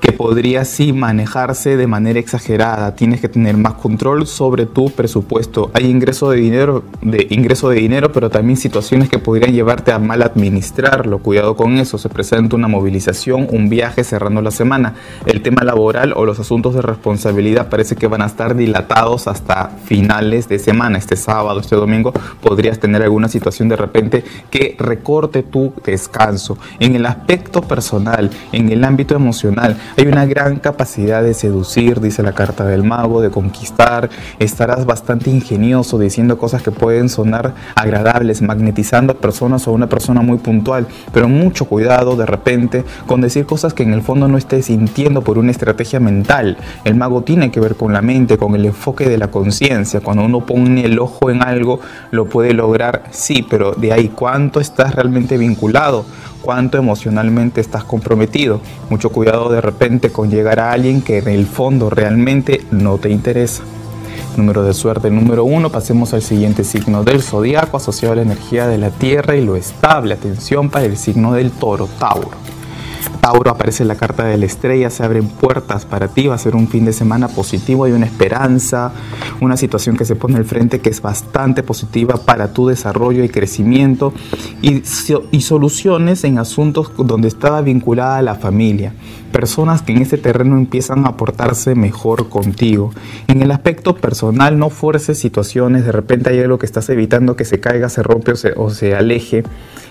que 0.00 0.12
podría 0.12 0.64
sí 0.64 0.92
manejarse 0.92 1.76
de 1.76 1.86
manera 1.86 2.18
exagerada. 2.18 2.94
Tienes 2.94 3.20
que 3.20 3.28
tener 3.28 3.56
más 3.56 3.74
control 3.74 4.26
sobre 4.26 4.66
tu 4.66 4.90
presupuesto. 4.90 5.70
Hay 5.74 5.86
ingreso 5.86 6.30
de 6.30 6.38
dinero, 6.38 6.84
de 7.02 7.26
ingreso 7.30 7.70
de 7.70 7.76
dinero, 7.76 8.12
pero 8.12 8.30
también 8.30 8.56
situaciones 8.56 9.08
que 9.08 9.18
podrían 9.18 9.52
llevarte 9.52 9.92
a 9.92 9.98
mal 9.98 10.22
administrarlo. 10.22 11.18
Cuidado 11.18 11.56
con 11.56 11.78
eso. 11.78 11.98
Se 11.98 12.08
presenta 12.08 12.56
una 12.56 12.68
movilización, 12.68 13.48
un 13.50 13.68
viaje 13.68 14.04
cerrando 14.04 14.42
la 14.42 14.50
semana. 14.50 14.94
El 15.26 15.42
tema 15.42 15.62
laboral 15.64 16.12
o 16.16 16.24
los 16.24 16.38
asuntos 16.40 16.74
de 16.74 16.82
responsabilidad 16.82 17.68
parece 17.68 17.96
que 17.96 18.06
van 18.06 18.22
a 18.22 18.26
estar 18.26 18.56
dilatados 18.56 19.28
hasta 19.28 19.70
finales 19.84 20.48
de 20.48 20.58
semana. 20.58 20.98
Este 20.98 21.16
sábado, 21.16 21.60
este 21.60 21.76
domingo, 21.76 22.12
podrías 22.40 22.78
tener 22.78 23.02
alguna 23.02 23.28
situación 23.28 23.68
de 23.68 23.76
repente 23.76 24.24
que 24.50 24.76
recorte 24.78 25.42
tu 25.42 25.72
descanso. 25.84 26.58
En 26.78 26.94
el 26.94 27.06
aspecto 27.06 27.62
personal, 27.62 28.30
en 28.52 28.70
el 28.70 28.84
ámbito 28.84 29.14
emocional, 29.14 29.76
hay 29.96 30.06
una 30.06 30.26
gran 30.26 30.56
capacidad 30.56 31.22
de 31.22 31.34
seducir, 31.34 32.00
dice 32.00 32.22
la 32.22 32.32
carta 32.32 32.64
del 32.64 32.84
mago, 32.84 33.20
de 33.20 33.30
conquistar. 33.30 34.10
Estarás 34.38 34.86
bastante 34.86 35.30
ingenioso 35.30 35.98
diciendo 35.98 36.38
cosas 36.38 36.62
que 36.62 36.70
pueden 36.70 37.08
sonar 37.08 37.54
agradables, 37.74 38.42
magnetizando 38.42 39.12
a 39.12 39.16
personas 39.16 39.66
o 39.66 39.70
a 39.70 39.74
una 39.74 39.88
persona 39.88 40.20
muy 40.20 40.38
puntual. 40.38 40.86
Pero 41.12 41.28
mucho 41.28 41.64
cuidado 41.64 42.16
de 42.16 42.26
repente 42.26 42.84
con 43.06 43.20
decir 43.20 43.46
cosas 43.46 43.74
que 43.74 43.82
en 43.82 43.92
el 43.92 44.02
fondo 44.02 44.28
no 44.28 44.38
estés 44.38 44.66
sintiendo 44.66 45.22
por 45.22 45.38
una 45.38 45.50
estrategia 45.50 46.00
mental. 46.00 46.56
El 46.84 46.94
mago 46.94 47.22
tiene 47.22 47.50
que 47.50 47.60
ver 47.60 47.76
con 47.76 47.92
la 47.92 48.02
mente, 48.02 48.38
con 48.38 48.54
el 48.54 48.66
enfoque 48.66 49.08
de 49.08 49.18
la 49.18 49.30
conciencia. 49.30 50.00
Cuando 50.00 50.24
uno 50.24 50.44
pone 50.44 50.84
el 50.84 50.98
ojo 50.98 51.30
en 51.30 51.42
algo, 51.42 51.80
lo 52.10 52.26
puede 52.26 52.54
lograr, 52.54 53.04
sí, 53.10 53.46
pero 53.48 53.72
de 53.72 53.92
ahí 53.92 54.08
cuánto 54.08 54.60
estás 54.60 54.94
realmente 54.94 55.38
vinculado 55.38 56.04
cuánto 56.42 56.78
emocionalmente 56.78 57.60
estás 57.60 57.84
comprometido. 57.84 58.60
Mucho 58.90 59.10
cuidado 59.10 59.48
de 59.48 59.60
repente 59.60 60.10
con 60.10 60.30
llegar 60.30 60.60
a 60.60 60.72
alguien 60.72 61.02
que 61.02 61.18
en 61.18 61.28
el 61.28 61.46
fondo 61.46 61.90
realmente 61.90 62.64
no 62.70 62.98
te 62.98 63.10
interesa. 63.10 63.62
Número 64.36 64.62
de 64.62 64.72
suerte 64.72 65.10
número 65.10 65.44
uno, 65.44 65.70
pasemos 65.70 66.14
al 66.14 66.22
siguiente 66.22 66.62
signo 66.62 67.02
del 67.02 67.22
zodiaco 67.22 67.76
asociado 67.76 68.12
a 68.12 68.16
la 68.16 68.22
energía 68.22 68.68
de 68.68 68.78
la 68.78 68.90
tierra 68.90 69.36
y 69.36 69.44
lo 69.44 69.56
estable. 69.56 70.14
Atención 70.14 70.70
para 70.70 70.84
el 70.84 70.96
signo 70.96 71.32
del 71.32 71.50
toro, 71.50 71.88
Tauro. 71.98 72.30
Tauro 73.28 73.50
aparece 73.50 73.84
la 73.84 73.94
carta 73.94 74.24
de 74.24 74.38
la 74.38 74.46
estrella, 74.46 74.88
se 74.88 75.04
abren 75.04 75.28
puertas 75.28 75.84
para 75.84 76.08
ti, 76.08 76.28
va 76.28 76.34
a 76.34 76.38
ser 76.38 76.56
un 76.56 76.66
fin 76.66 76.86
de 76.86 76.94
semana 76.94 77.28
positivo, 77.28 77.84
hay 77.84 77.92
una 77.92 78.06
esperanza, 78.06 78.90
una 79.42 79.58
situación 79.58 79.98
que 79.98 80.06
se 80.06 80.16
pone 80.16 80.38
al 80.38 80.46
frente 80.46 80.80
que 80.80 80.88
es 80.88 81.02
bastante 81.02 81.62
positiva 81.62 82.16
para 82.16 82.54
tu 82.54 82.68
desarrollo 82.68 83.22
y 83.24 83.28
crecimiento 83.28 84.14
y, 84.62 84.80
soluciones 85.42 86.24
en 86.24 86.38
asuntos 86.38 86.90
donde 86.96 87.28
estaba 87.28 87.60
vinculada 87.60 88.22
la 88.22 88.34
familia. 88.34 88.94
Personas 89.30 89.82
que 89.82 89.92
en 89.92 90.00
este 90.00 90.16
terreno 90.16 90.56
empiezan 90.56 91.06
a 91.06 91.18
portarse 91.18 91.74
mejor 91.74 92.30
contigo. 92.30 92.92
En 93.26 93.42
el 93.42 93.50
aspecto 93.50 93.94
personal 93.94 94.58
no 94.58 94.70
fuerces 94.70 95.18
situaciones, 95.18 95.84
de 95.84 95.92
repente 95.92 96.30
hay 96.30 96.40
algo 96.40 96.58
que 96.58 96.64
estás 96.64 96.88
evitando 96.88 97.36
que 97.36 97.44
se 97.44 97.60
caiga, 97.60 97.90
se 97.90 98.02
rompe 98.02 98.32
o 98.56 98.70
se 98.70 98.94
aleje 98.94 99.44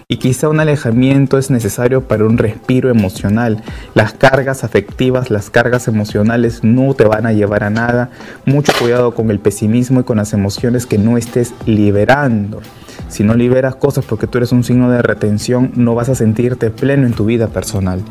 y 0.10 0.20
quizá 0.20 0.48
un 0.48 0.62
alejamiento 0.62 1.38
es 1.38 1.52
necesario 1.52 2.08
para 2.08 2.24
un 2.24 2.38
respiro 2.38 2.90
emocional. 2.90 3.62
Las 3.94 4.14
cargas 4.14 4.64
afectivas, 4.64 5.30
las 5.30 5.50
cargas 5.50 5.90
emocionales 5.90 6.64
no 6.64 6.94
te 6.94 7.04
van 7.04 7.26
a 7.26 7.34
llevar 7.34 7.66
a 7.66 7.70
nada. 7.70 8.10
Mucho 8.46 8.72
cuidado 8.80 9.14
con 9.14 9.32
el 9.32 9.40
pesimismo 9.40 10.00
y 10.00 10.04
con 10.06 10.16
las 10.16 10.32
emociones 10.32 10.86
que 10.86 10.98
no 10.98 11.18
estés 11.18 11.54
liberando. 11.66 12.62
Si 13.10 13.24
no 13.24 13.34
liberas 13.34 13.76
cosas 13.76 14.06
porque 14.06 14.28
tú 14.28 14.38
eres 14.38 14.52
un 14.52 14.64
signo 14.64 14.90
de 14.90 15.02
retención, 15.02 15.72
no 15.76 15.96
vas 15.96 16.10
a 16.10 16.16
sentirte 16.16 16.70
pleno 16.70 17.08
en 17.08 17.14
tu 17.14 17.26
vida 17.26 17.48
personal. 17.48 18.02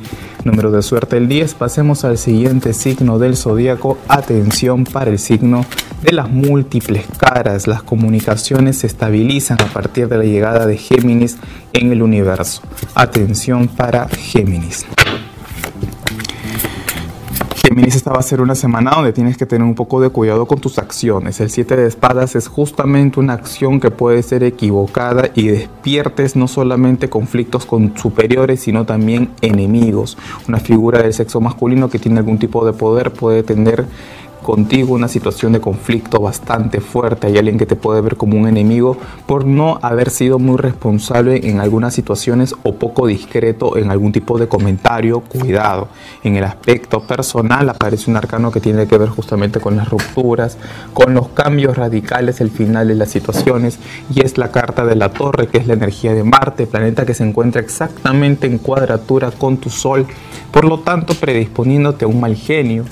Número 0.44 0.70
de 0.70 0.82
suerte 0.82 1.16
el 1.16 1.28
10. 1.28 1.54
Pasemos 1.54 2.04
al 2.04 2.18
siguiente 2.18 2.72
signo 2.72 3.18
del 3.18 3.36
zodíaco. 3.36 3.98
Atención 4.08 4.84
para 4.84 5.10
el 5.10 5.18
signo 5.18 5.64
de 6.02 6.12
las 6.12 6.30
múltiples 6.30 7.04
caras. 7.18 7.66
Las 7.66 7.82
comunicaciones 7.82 8.78
se 8.78 8.86
estabilizan 8.86 9.60
a 9.60 9.66
partir 9.66 10.08
de 10.08 10.18
la 10.18 10.24
llegada 10.24 10.66
de 10.66 10.76
Géminis 10.76 11.36
en 11.72 11.92
el 11.92 12.02
universo. 12.02 12.62
Atención 12.94 13.68
para 13.68 14.08
Géminis. 14.08 14.86
Géminis, 17.76 17.96
esta 17.96 18.10
va 18.10 18.20
a 18.20 18.22
ser 18.22 18.40
una 18.40 18.54
semana 18.54 18.92
donde 18.92 19.12
tienes 19.12 19.36
que 19.36 19.44
tener 19.44 19.62
un 19.62 19.74
poco 19.74 20.00
de 20.00 20.08
cuidado 20.08 20.46
con 20.46 20.58
tus 20.58 20.78
acciones. 20.78 21.40
El 21.40 21.50
7 21.50 21.76
de 21.76 21.86
espadas 21.86 22.34
es 22.34 22.48
justamente 22.48 23.20
una 23.20 23.34
acción 23.34 23.80
que 23.80 23.90
puede 23.90 24.22
ser 24.22 24.44
equivocada 24.44 25.28
y 25.34 25.48
despiertes 25.48 26.36
no 26.36 26.48
solamente 26.48 27.10
conflictos 27.10 27.66
con 27.66 27.94
superiores, 27.94 28.60
sino 28.60 28.86
también 28.86 29.28
enemigos. 29.42 30.16
Una 30.48 30.58
figura 30.58 31.02
del 31.02 31.12
sexo 31.12 31.42
masculino 31.42 31.90
que 31.90 31.98
tiene 31.98 32.20
algún 32.20 32.38
tipo 32.38 32.64
de 32.64 32.72
poder 32.72 33.12
puede 33.12 33.42
tener 33.42 33.84
contigo 34.46 34.94
una 34.94 35.08
situación 35.08 35.50
de 35.50 35.60
conflicto 35.60 36.20
bastante 36.20 36.80
fuerte, 36.80 37.26
hay 37.26 37.36
alguien 37.36 37.58
que 37.58 37.66
te 37.66 37.74
puede 37.74 38.00
ver 38.00 38.16
como 38.16 38.38
un 38.38 38.46
enemigo 38.46 38.96
por 39.26 39.44
no 39.44 39.80
haber 39.82 40.08
sido 40.08 40.38
muy 40.38 40.56
responsable 40.56 41.50
en 41.50 41.58
algunas 41.58 41.94
situaciones 41.94 42.54
o 42.62 42.76
poco 42.76 43.08
discreto 43.08 43.76
en 43.76 43.90
algún 43.90 44.12
tipo 44.12 44.38
de 44.38 44.46
comentario, 44.46 45.18
cuidado. 45.18 45.88
En 46.22 46.36
el 46.36 46.44
aspecto 46.44 47.02
personal 47.02 47.68
aparece 47.68 48.08
un 48.08 48.16
arcano 48.16 48.52
que 48.52 48.60
tiene 48.60 48.86
que 48.86 48.96
ver 48.96 49.08
justamente 49.08 49.58
con 49.58 49.76
las 49.76 49.88
rupturas, 49.88 50.58
con 50.94 51.12
los 51.12 51.26
cambios 51.30 51.76
radicales, 51.76 52.40
el 52.40 52.52
final 52.52 52.86
de 52.86 52.94
las 52.94 53.10
situaciones 53.10 53.80
y 54.14 54.24
es 54.24 54.38
la 54.38 54.52
carta 54.52 54.84
de 54.84 54.94
la 54.94 55.10
torre 55.10 55.48
que 55.48 55.58
es 55.58 55.66
la 55.66 55.74
energía 55.74 56.14
de 56.14 56.22
Marte, 56.22 56.68
planeta 56.68 57.04
que 57.04 57.14
se 57.14 57.24
encuentra 57.24 57.60
exactamente 57.60 58.46
en 58.46 58.58
cuadratura 58.58 59.32
con 59.32 59.56
tu 59.56 59.70
Sol, 59.70 60.06
por 60.52 60.64
lo 60.64 60.78
tanto 60.78 61.14
predisponiéndote 61.14 62.04
a 62.04 62.08
un 62.08 62.20
mal 62.20 62.36
genio 62.36 62.84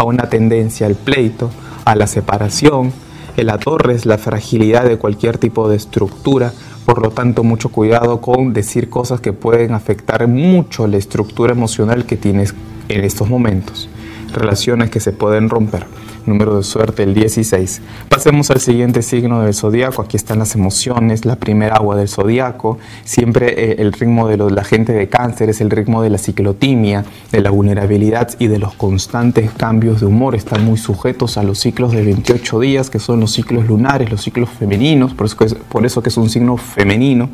a 0.00 0.04
una 0.04 0.30
tendencia 0.30 0.86
al 0.86 0.94
pleito, 0.94 1.50
a 1.84 1.94
la 1.94 2.06
separación. 2.06 2.90
La 3.36 3.58
torre 3.58 3.92
es 3.92 4.06
la 4.06 4.16
fragilidad 4.16 4.86
de 4.86 4.96
cualquier 4.96 5.36
tipo 5.36 5.68
de 5.68 5.76
estructura, 5.76 6.54
por 6.86 7.02
lo 7.02 7.10
tanto 7.10 7.44
mucho 7.44 7.68
cuidado 7.68 8.22
con 8.22 8.54
decir 8.54 8.88
cosas 8.88 9.20
que 9.20 9.34
pueden 9.34 9.74
afectar 9.74 10.26
mucho 10.26 10.86
la 10.86 10.96
estructura 10.96 11.52
emocional 11.52 12.06
que 12.06 12.16
tienes 12.16 12.54
en 12.88 13.04
estos 13.04 13.28
momentos, 13.28 13.90
relaciones 14.32 14.88
que 14.88 15.00
se 15.00 15.12
pueden 15.12 15.50
romper 15.50 15.84
número 16.26 16.56
de 16.56 16.62
suerte 16.62 17.02
el 17.02 17.14
16. 17.14 17.80
Pasemos 18.08 18.50
al 18.50 18.60
siguiente 18.60 19.02
signo 19.02 19.42
del 19.42 19.54
zodiaco. 19.54 20.02
Aquí 20.02 20.16
están 20.16 20.38
las 20.38 20.54
emociones, 20.54 21.24
la 21.24 21.36
primera 21.36 21.76
agua 21.76 21.96
del 21.96 22.08
zodiaco. 22.08 22.78
Siempre 23.04 23.72
eh, 23.72 23.76
el 23.78 23.92
ritmo 23.92 24.28
de 24.28 24.36
la 24.36 24.64
gente 24.64 24.92
de 24.92 25.08
cáncer 25.08 25.50
es 25.50 25.60
el 25.60 25.70
ritmo 25.70 26.02
de 26.02 26.10
la 26.10 26.18
ciclotimia, 26.18 27.04
de 27.32 27.40
la 27.40 27.50
vulnerabilidad 27.50 28.30
y 28.38 28.46
de 28.46 28.58
los 28.58 28.74
constantes 28.74 29.50
cambios 29.52 30.00
de 30.00 30.06
humor. 30.06 30.34
Están 30.34 30.64
muy 30.64 30.78
sujetos 30.78 31.36
a 31.36 31.42
los 31.42 31.58
ciclos 31.58 31.92
de 31.92 32.02
28 32.02 32.60
días, 32.60 32.90
que 32.90 32.98
son 32.98 33.20
los 33.20 33.32
ciclos 33.32 33.66
lunares, 33.66 34.10
los 34.10 34.22
ciclos 34.22 34.48
femeninos, 34.48 35.14
por 35.14 35.26
eso 35.26 35.36
por 35.68 35.86
eso 35.86 36.02
que 36.02 36.08
es 36.08 36.16
un 36.16 36.30
signo 36.30 36.56
femenino. 36.56 37.30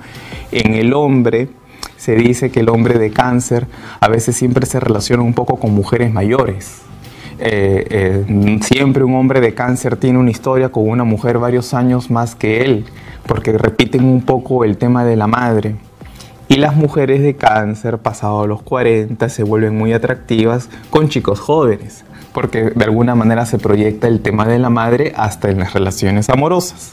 En 0.52 0.74
el 0.74 0.92
hombre 0.94 1.48
se 1.96 2.14
dice 2.14 2.50
que 2.50 2.60
el 2.60 2.68
hombre 2.68 2.98
de 2.98 3.10
cáncer 3.10 3.66
a 4.00 4.08
veces 4.08 4.36
siempre 4.36 4.66
se 4.66 4.80
relaciona 4.80 5.22
un 5.22 5.34
poco 5.34 5.56
con 5.56 5.74
mujeres 5.74 6.12
mayores 6.12 6.82
eh, 7.38 8.24
eh, 8.28 8.58
siempre 8.62 9.04
un 9.04 9.14
hombre 9.14 9.40
de 9.40 9.54
cáncer 9.54 9.96
tiene 9.96 10.18
una 10.18 10.30
historia 10.30 10.70
con 10.70 10.88
una 10.88 11.04
mujer 11.04 11.38
varios 11.38 11.74
años 11.74 12.10
más 12.10 12.34
que 12.34 12.62
él, 12.62 12.86
porque 13.26 13.56
repiten 13.56 14.04
un 14.04 14.22
poco 14.22 14.64
el 14.64 14.76
tema 14.78 15.04
de 15.04 15.16
la 15.16 15.26
madre. 15.26 15.76
Y 16.48 16.56
las 16.56 16.76
mujeres 16.76 17.22
de 17.22 17.34
cáncer, 17.34 17.98
pasados 17.98 18.46
los 18.46 18.62
40, 18.62 19.28
se 19.28 19.42
vuelven 19.42 19.76
muy 19.76 19.92
atractivas 19.92 20.68
con 20.90 21.08
chicos 21.08 21.40
jóvenes, 21.40 22.04
porque 22.32 22.70
de 22.70 22.84
alguna 22.84 23.14
manera 23.14 23.46
se 23.46 23.58
proyecta 23.58 24.06
el 24.06 24.20
tema 24.20 24.46
de 24.46 24.58
la 24.58 24.70
madre 24.70 25.12
hasta 25.16 25.50
en 25.50 25.58
las 25.58 25.72
relaciones 25.72 26.30
amorosas. 26.30 26.92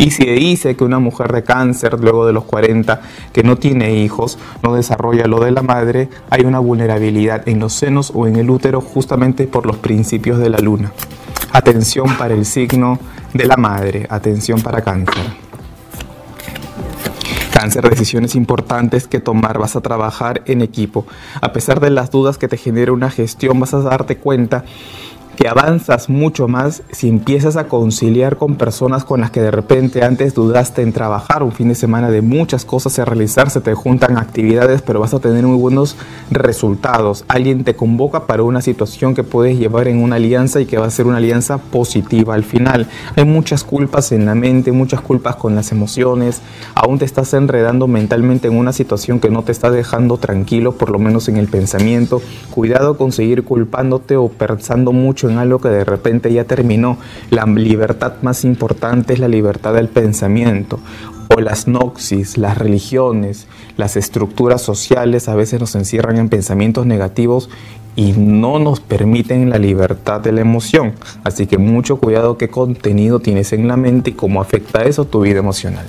Y 0.00 0.12
si 0.12 0.24
dice 0.24 0.76
que 0.76 0.84
una 0.84 0.98
mujer 0.98 1.30
de 1.30 1.44
cáncer 1.44 2.00
luego 2.00 2.26
de 2.26 2.32
los 2.32 2.44
40 2.44 3.02
que 3.34 3.42
no 3.42 3.56
tiene 3.56 3.96
hijos, 3.96 4.38
no 4.62 4.74
desarrolla 4.74 5.26
lo 5.26 5.40
de 5.40 5.50
la 5.50 5.60
madre, 5.60 6.08
hay 6.30 6.46
una 6.46 6.58
vulnerabilidad 6.58 7.46
en 7.46 7.58
los 7.58 7.74
senos 7.74 8.10
o 8.14 8.26
en 8.26 8.36
el 8.36 8.48
útero 8.48 8.80
justamente 8.80 9.46
por 9.46 9.66
los 9.66 9.76
principios 9.76 10.38
de 10.38 10.48
la 10.48 10.56
luna. 10.56 10.90
Atención 11.52 12.16
para 12.16 12.32
el 12.32 12.46
signo 12.46 12.98
de 13.34 13.44
la 13.44 13.58
madre, 13.58 14.06
atención 14.08 14.62
para 14.62 14.80
cáncer. 14.80 15.22
Cáncer, 17.52 17.90
decisiones 17.90 18.36
importantes 18.36 19.06
que 19.06 19.20
tomar, 19.20 19.58
vas 19.58 19.76
a 19.76 19.82
trabajar 19.82 20.40
en 20.46 20.62
equipo. 20.62 21.04
A 21.42 21.52
pesar 21.52 21.78
de 21.78 21.90
las 21.90 22.10
dudas 22.10 22.38
que 22.38 22.48
te 22.48 22.56
genera 22.56 22.92
una 22.92 23.10
gestión, 23.10 23.60
vas 23.60 23.74
a 23.74 23.80
darte 23.82 24.16
cuenta 24.16 24.64
que 25.40 25.48
avanzas 25.48 26.10
mucho 26.10 26.48
más 26.48 26.82
si 26.92 27.08
empiezas 27.08 27.56
a 27.56 27.66
conciliar 27.66 28.36
con 28.36 28.56
personas 28.56 29.06
con 29.06 29.22
las 29.22 29.30
que 29.30 29.40
de 29.40 29.50
repente 29.50 30.04
antes 30.04 30.34
dudaste 30.34 30.82
en 30.82 30.92
trabajar 30.92 31.42
un 31.42 31.52
fin 31.52 31.68
de 31.68 31.74
semana 31.74 32.10
de 32.10 32.20
muchas 32.20 32.66
cosas 32.66 32.98
a 32.98 33.06
realizar, 33.06 33.48
se 33.48 33.62
te 33.62 33.72
juntan 33.72 34.18
actividades, 34.18 34.82
pero 34.82 35.00
vas 35.00 35.14
a 35.14 35.18
tener 35.18 35.46
muy 35.46 35.56
buenos 35.56 35.96
resultados. 36.30 37.24
Alguien 37.26 37.64
te 37.64 37.74
convoca 37.74 38.26
para 38.26 38.42
una 38.42 38.60
situación 38.60 39.14
que 39.14 39.24
puedes 39.24 39.58
llevar 39.58 39.88
en 39.88 40.02
una 40.02 40.16
alianza 40.16 40.60
y 40.60 40.66
que 40.66 40.76
va 40.76 40.84
a 40.84 40.90
ser 40.90 41.06
una 41.06 41.16
alianza 41.16 41.56
positiva 41.56 42.34
al 42.34 42.44
final. 42.44 42.86
Hay 43.16 43.24
muchas 43.24 43.64
culpas 43.64 44.12
en 44.12 44.26
la 44.26 44.34
mente, 44.34 44.72
muchas 44.72 45.00
culpas 45.00 45.36
con 45.36 45.54
las 45.54 45.72
emociones, 45.72 46.42
aún 46.74 46.98
te 46.98 47.06
estás 47.06 47.32
enredando 47.32 47.88
mentalmente 47.88 48.48
en 48.48 48.58
una 48.58 48.74
situación 48.74 49.20
que 49.20 49.30
no 49.30 49.42
te 49.42 49.52
está 49.52 49.70
dejando 49.70 50.18
tranquilo, 50.18 50.72
por 50.72 50.90
lo 50.90 50.98
menos 50.98 51.30
en 51.30 51.38
el 51.38 51.48
pensamiento. 51.48 52.20
Cuidado 52.50 52.98
con 52.98 53.10
seguir 53.10 53.42
culpándote 53.42 54.18
o 54.18 54.28
pensando 54.28 54.92
mucho 54.92 55.29
en 55.30 55.38
algo 55.38 55.58
que 55.60 55.68
de 55.68 55.84
repente 55.84 56.32
ya 56.32 56.44
terminó. 56.44 56.98
La 57.30 57.46
libertad 57.46 58.14
más 58.22 58.44
importante 58.44 59.14
es 59.14 59.18
la 59.18 59.28
libertad 59.28 59.74
del 59.74 59.88
pensamiento 59.88 60.78
o 61.34 61.40
las 61.40 61.68
noxis, 61.68 62.36
las 62.36 62.58
religiones, 62.58 63.46
las 63.76 63.96
estructuras 63.96 64.62
sociales 64.62 65.28
a 65.28 65.34
veces 65.34 65.60
nos 65.60 65.74
encierran 65.74 66.16
en 66.16 66.28
pensamientos 66.28 66.86
negativos 66.86 67.48
y 67.96 68.12
no 68.12 68.58
nos 68.58 68.80
permiten 68.80 69.50
la 69.50 69.58
libertad 69.58 70.20
de 70.20 70.32
la 70.32 70.40
emoción. 70.40 70.94
Así 71.22 71.46
que 71.46 71.58
mucho 71.58 71.98
cuidado 71.98 72.36
qué 72.36 72.48
contenido 72.48 73.20
tienes 73.20 73.52
en 73.52 73.68
la 73.68 73.76
mente 73.76 74.10
y 74.10 74.14
cómo 74.14 74.40
afecta 74.40 74.82
eso 74.82 75.04
tu 75.04 75.20
vida 75.20 75.38
emocional. 75.38 75.86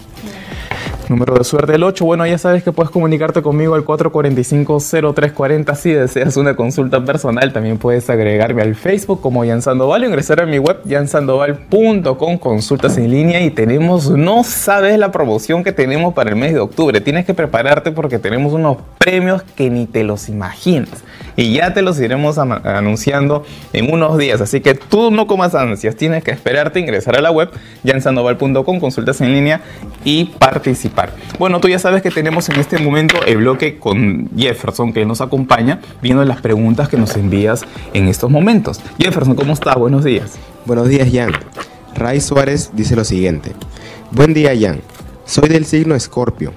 Número 1.09 1.35
de 1.35 1.43
suerte 1.43 1.75
el 1.75 1.83
8. 1.83 2.05
Bueno, 2.05 2.25
ya 2.25 2.37
sabes 2.37 2.63
que 2.63 2.71
puedes 2.71 2.89
comunicarte 2.89 3.41
conmigo 3.41 3.75
al 3.75 3.83
445-0340 3.85 5.75
si 5.75 5.91
deseas 5.91 6.37
una 6.37 6.55
consulta 6.55 7.03
personal. 7.03 7.51
También 7.53 7.77
puedes 7.77 8.09
agregarme 8.09 8.61
al 8.61 8.75
Facebook 8.75 9.21
como 9.21 9.45
Jan 9.45 9.61
Sandoval 9.61 10.03
o 10.03 10.07
ingresar 10.07 10.41
a 10.41 10.45
mi 10.45 10.59
web 10.59 10.77
jansandoval.com, 10.87 12.37
consultas 12.37 12.97
en 12.97 13.11
línea 13.11 13.41
y 13.41 13.51
tenemos, 13.51 14.09
no 14.09 14.43
sabes 14.43 14.97
la 14.97 15.11
promoción 15.11 15.63
que 15.63 15.71
tenemos 15.71 16.13
para 16.13 16.29
el 16.29 16.35
mes 16.35 16.53
de 16.53 16.59
octubre. 16.59 17.01
Tienes 17.01 17.25
que 17.25 17.33
prepararte 17.33 17.91
porque 17.91 18.19
tenemos 18.19 18.53
unos 18.53 18.77
premios 19.01 19.41
que 19.41 19.71
ni 19.71 19.87
te 19.87 20.03
los 20.03 20.29
imaginas 20.29 21.03
y 21.35 21.53
ya 21.53 21.73
te 21.73 21.81
los 21.81 21.99
iremos 21.99 22.37
anunciando 22.37 23.43
en 23.73 23.91
unos 23.91 24.15
días. 24.19 24.41
Así 24.41 24.61
que 24.61 24.75
tú 24.75 25.09
no 25.09 25.25
comas 25.25 25.55
ansias, 25.55 25.95
tienes 25.95 26.23
que 26.23 26.29
esperarte, 26.29 26.79
ingresar 26.79 27.17
a 27.17 27.21
la 27.21 27.31
web 27.31 27.49
jansandoval.com, 27.83 28.79
consultas 28.79 29.19
en 29.21 29.33
línea 29.33 29.61
y 30.03 30.25
participar. 30.25 31.13
Bueno, 31.39 31.59
tú 31.59 31.67
ya 31.67 31.79
sabes 31.79 32.03
que 32.03 32.11
tenemos 32.11 32.47
en 32.49 32.59
este 32.59 32.77
momento 32.77 33.15
el 33.25 33.37
bloque 33.37 33.79
con 33.79 34.29
Jefferson 34.37 34.93
que 34.93 35.03
nos 35.03 35.19
acompaña 35.19 35.79
viendo 36.01 36.23
las 36.23 36.39
preguntas 36.41 36.87
que 36.87 36.97
nos 36.97 37.15
envías 37.15 37.63
en 37.93 38.07
estos 38.07 38.29
momentos. 38.29 38.81
Jefferson, 38.99 39.35
¿cómo 39.35 39.53
está? 39.53 39.73
Buenos 39.73 40.03
días. 40.03 40.37
Buenos 40.65 40.89
días, 40.89 41.09
Jan. 41.11 41.31
Ray 41.95 42.21
Suárez 42.21 42.69
dice 42.73 42.95
lo 42.95 43.03
siguiente. 43.03 43.53
Buen 44.11 44.35
día, 44.35 44.51
Jan. 44.59 44.79
Soy 45.25 45.49
del 45.49 45.65
signo 45.65 45.95
Escorpio. 45.95 46.53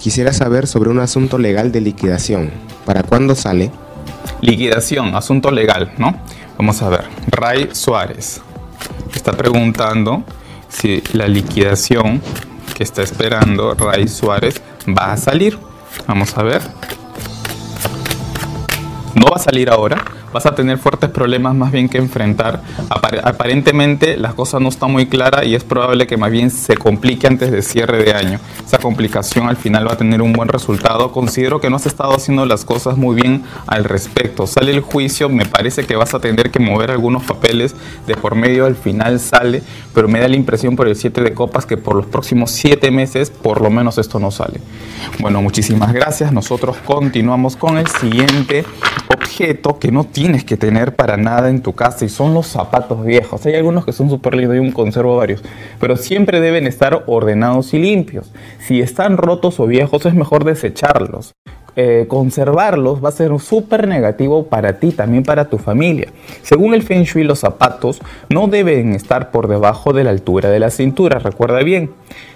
Quisiera 0.00 0.32
saber 0.32 0.66
sobre 0.66 0.90
un 0.90 1.00
asunto 1.00 1.38
legal 1.38 1.72
de 1.72 1.80
liquidación. 1.80 2.50
¿Para 2.84 3.02
cuándo 3.02 3.34
sale? 3.34 3.70
Liquidación, 4.40 5.16
asunto 5.16 5.50
legal, 5.50 5.92
¿no? 5.98 6.20
Vamos 6.56 6.80
a 6.82 6.88
ver. 6.88 7.04
Ray 7.28 7.70
Suárez 7.72 8.40
está 9.14 9.32
preguntando 9.32 10.22
si 10.68 11.02
la 11.12 11.26
liquidación 11.26 12.22
que 12.74 12.84
está 12.84 13.02
esperando 13.02 13.74
Ray 13.74 14.06
Suárez 14.06 14.62
va 14.86 15.12
a 15.12 15.16
salir. 15.16 15.58
Vamos 16.06 16.36
a 16.36 16.42
ver. 16.44 16.62
No 19.14 19.26
va 19.26 19.36
a 19.36 19.40
salir 19.40 19.68
ahora 19.68 20.04
vas 20.32 20.46
a 20.46 20.54
tener 20.54 20.78
fuertes 20.78 21.10
problemas 21.10 21.54
más 21.54 21.72
bien 21.72 21.88
que 21.88 21.98
enfrentar. 21.98 22.62
aparentemente 23.22 24.16
las 24.16 24.34
cosas 24.34 24.60
no 24.60 24.68
están 24.68 24.92
muy 24.92 25.06
claras 25.06 25.46
y 25.46 25.54
es 25.54 25.64
probable 25.64 26.06
que 26.06 26.16
más 26.16 26.30
bien 26.30 26.50
se 26.50 26.76
complique 26.76 27.26
antes 27.26 27.50
de 27.50 27.62
cierre 27.62 28.02
de 28.02 28.14
año. 28.14 28.40
Esa 28.64 28.78
complicación 28.78 29.48
al 29.48 29.56
final 29.56 29.86
va 29.88 29.92
a 29.92 29.96
tener 29.96 30.22
un 30.22 30.32
buen 30.32 30.48
resultado. 30.48 31.12
Considero 31.12 31.60
que 31.60 31.70
no 31.70 31.76
has 31.76 31.86
estado 31.86 32.14
haciendo 32.14 32.46
las 32.46 32.64
cosas 32.64 32.96
muy 32.96 33.16
bien 33.16 33.44
al 33.66 33.84
respecto. 33.84 34.46
Sale 34.46 34.72
el 34.72 34.80
juicio, 34.80 35.28
me 35.28 35.46
parece 35.46 35.84
que 35.84 35.96
vas 35.96 36.14
a 36.14 36.20
tener 36.20 36.50
que 36.50 36.58
mover 36.58 36.90
algunos 36.90 37.24
papeles 37.24 37.74
de 38.06 38.16
por 38.16 38.34
medio, 38.34 38.66
al 38.66 38.76
final 38.76 39.20
sale, 39.20 39.62
pero 39.98 40.06
me 40.06 40.20
da 40.20 40.28
la 40.28 40.36
impresión 40.36 40.76
por 40.76 40.86
el 40.86 40.94
7 40.94 41.22
de 41.22 41.34
copas 41.34 41.66
que 41.66 41.76
por 41.76 41.96
los 41.96 42.06
próximos 42.06 42.52
7 42.52 42.92
meses 42.92 43.30
por 43.30 43.60
lo 43.60 43.68
menos 43.68 43.98
esto 43.98 44.20
no 44.20 44.30
sale. 44.30 44.60
Bueno, 45.18 45.42
muchísimas 45.42 45.92
gracias. 45.92 46.32
Nosotros 46.32 46.76
continuamos 46.84 47.56
con 47.56 47.78
el 47.78 47.88
siguiente 47.88 48.64
objeto 49.12 49.80
que 49.80 49.90
no 49.90 50.04
tienes 50.04 50.44
que 50.44 50.56
tener 50.56 50.94
para 50.94 51.16
nada 51.16 51.50
en 51.50 51.62
tu 51.62 51.72
casa 51.72 52.04
y 52.04 52.08
son 52.08 52.32
los 52.32 52.46
zapatos 52.46 53.04
viejos. 53.04 53.44
Hay 53.46 53.56
algunos 53.56 53.84
que 53.84 53.90
son 53.90 54.08
súper 54.08 54.36
lindos, 54.36 54.54
y 54.54 54.60
un 54.60 54.70
conservo 54.70 55.16
varios, 55.16 55.42
pero 55.80 55.96
siempre 55.96 56.40
deben 56.40 56.68
estar 56.68 57.02
ordenados 57.08 57.74
y 57.74 57.80
limpios. 57.80 58.30
Si 58.60 58.80
están 58.80 59.16
rotos 59.16 59.58
o 59.58 59.66
viejos 59.66 60.06
es 60.06 60.14
mejor 60.14 60.44
desecharlos. 60.44 61.32
Eh, 61.80 62.06
conservarlos 62.08 63.04
va 63.04 63.10
a 63.10 63.12
ser 63.12 63.30
súper 63.38 63.86
negativo 63.86 64.48
para 64.48 64.80
ti, 64.80 64.90
también 64.90 65.22
para 65.22 65.44
tu 65.44 65.58
familia. 65.58 66.08
Según 66.42 66.74
el 66.74 66.82
Feng 66.82 67.04
Shui, 67.04 67.22
los 67.22 67.38
zapatos 67.38 68.00
no 68.28 68.48
deben 68.48 68.94
estar 68.94 69.30
por 69.30 69.46
debajo 69.46 69.92
de 69.92 70.02
la 70.02 70.10
altura 70.10 70.50
de 70.50 70.58
la 70.58 70.70
cintura, 70.70 71.20
recuerda 71.20 71.60
bien, 71.60 71.92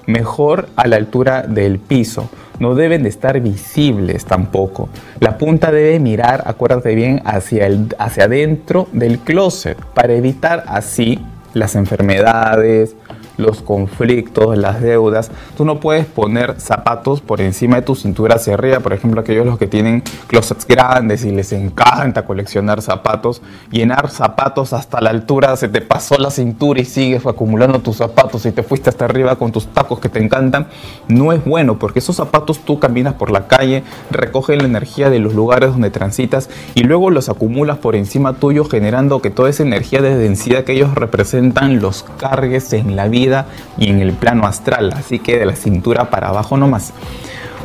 mejor 0.06 0.68
a 0.76 0.86
la 0.86 0.94
altura 0.94 1.42
del 1.42 1.80
piso. 1.80 2.30
No 2.60 2.76
deben 2.76 3.02
de 3.02 3.08
estar 3.08 3.40
visibles 3.40 4.26
tampoco. 4.26 4.88
La 5.18 5.38
punta 5.38 5.72
debe 5.72 5.98
mirar, 5.98 6.44
acuérdate 6.46 6.94
bien, 6.94 7.20
hacia, 7.24 7.66
el, 7.66 7.92
hacia 7.98 8.26
adentro 8.26 8.86
del 8.92 9.18
closet 9.18 9.76
para 9.92 10.12
evitar 10.12 10.62
así 10.68 11.18
las 11.52 11.74
enfermedades, 11.74 12.94
los 13.42 13.60
conflictos, 13.60 14.56
las 14.56 14.80
deudas. 14.80 15.30
Tú 15.56 15.64
no 15.64 15.80
puedes 15.80 16.06
poner 16.06 16.60
zapatos 16.60 17.20
por 17.20 17.40
encima 17.40 17.76
de 17.76 17.82
tu 17.82 17.94
cintura 17.94 18.36
hacia 18.36 18.54
arriba. 18.54 18.80
Por 18.80 18.92
ejemplo, 18.92 19.20
aquellos 19.20 19.44
los 19.44 19.58
que 19.58 19.66
tienen 19.66 20.02
closets 20.28 20.66
grandes 20.66 21.24
y 21.24 21.32
les 21.32 21.52
encanta 21.52 22.24
coleccionar 22.24 22.80
zapatos. 22.80 23.42
Llenar 23.70 24.10
zapatos 24.10 24.72
hasta 24.72 25.00
la 25.00 25.10
altura, 25.10 25.56
se 25.56 25.68
te 25.68 25.80
pasó 25.80 26.16
la 26.18 26.30
cintura 26.30 26.80
y 26.80 26.84
sigues 26.84 27.26
acumulando 27.26 27.80
tus 27.80 27.96
zapatos 27.96 28.46
y 28.46 28.52
te 28.52 28.62
fuiste 28.62 28.90
hasta 28.90 29.04
arriba 29.04 29.36
con 29.36 29.52
tus 29.52 29.66
tacos 29.66 29.98
que 30.00 30.08
te 30.08 30.22
encantan. 30.22 30.68
No 31.08 31.32
es 31.32 31.44
bueno 31.44 31.78
porque 31.78 31.98
esos 31.98 32.16
zapatos 32.16 32.60
tú 32.60 32.78
caminas 32.78 33.14
por 33.14 33.30
la 33.30 33.46
calle, 33.46 33.82
recogen 34.10 34.58
la 34.58 34.64
energía 34.64 35.10
de 35.10 35.18
los 35.18 35.34
lugares 35.34 35.72
donde 35.72 35.90
transitas 35.90 36.48
y 36.74 36.84
luego 36.84 37.10
los 37.10 37.28
acumulas 37.28 37.78
por 37.78 37.96
encima 37.96 38.34
tuyo 38.34 38.64
generando 38.64 39.20
que 39.20 39.30
toda 39.30 39.50
esa 39.50 39.62
energía 39.62 40.00
de 40.00 40.16
densidad 40.16 40.64
que 40.64 40.72
ellos 40.72 40.94
representan 40.94 41.80
los 41.80 42.04
cargues 42.18 42.72
en 42.72 42.96
la 42.96 43.08
vida 43.08 43.31
y 43.78 43.90
en 43.90 44.00
el 44.00 44.12
plano 44.12 44.46
astral, 44.46 44.92
así 44.96 45.18
que 45.18 45.38
de 45.38 45.46
la 45.46 45.56
cintura 45.56 46.10
para 46.10 46.28
abajo 46.28 46.56
nomás. 46.56 46.92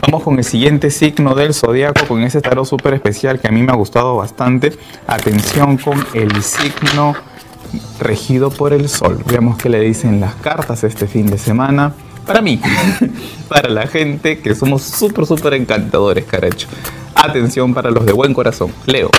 Vamos 0.02 0.24
con 0.24 0.38
el 0.38 0.44
siguiente 0.44 0.92
signo 0.92 1.36
del 1.36 1.54
zodiaco, 1.54 2.06
con 2.08 2.22
ese 2.24 2.40
tarot 2.40 2.66
súper 2.66 2.94
especial 2.94 3.40
que 3.40 3.48
a 3.48 3.52
mí 3.52 3.64
me 3.64 3.72
ha 3.72 3.76
gustado 3.76 4.16
bastante. 4.16 4.78
Atención 5.08 5.78
con 5.78 6.06
el 6.14 6.44
signo 6.44 7.16
regido 8.00 8.50
por 8.50 8.74
el 8.74 8.90
sol. 8.90 9.24
Veamos 9.26 9.58
qué 9.58 9.70
le 9.70 9.80
dicen 9.82 10.20
las 10.22 10.36
cartas 10.36 10.84
este 10.84 11.08
fin 11.08 11.28
de 11.28 11.38
semana. 11.38 11.94
Para 12.26 12.42
mí, 12.42 12.62
para 13.50 13.70
la 13.70 13.88
gente 13.88 14.40
que 14.40 14.54
somos 14.54 14.84
súper, 14.84 15.26
súper 15.26 15.56
encantadores, 15.56 16.26
caracho. 16.26 16.68
Atención 17.16 17.74
para 17.74 17.90
los 17.90 18.06
de 18.06 18.14
buen 18.14 18.34
corazón. 18.34 18.72
Leo 18.86 19.10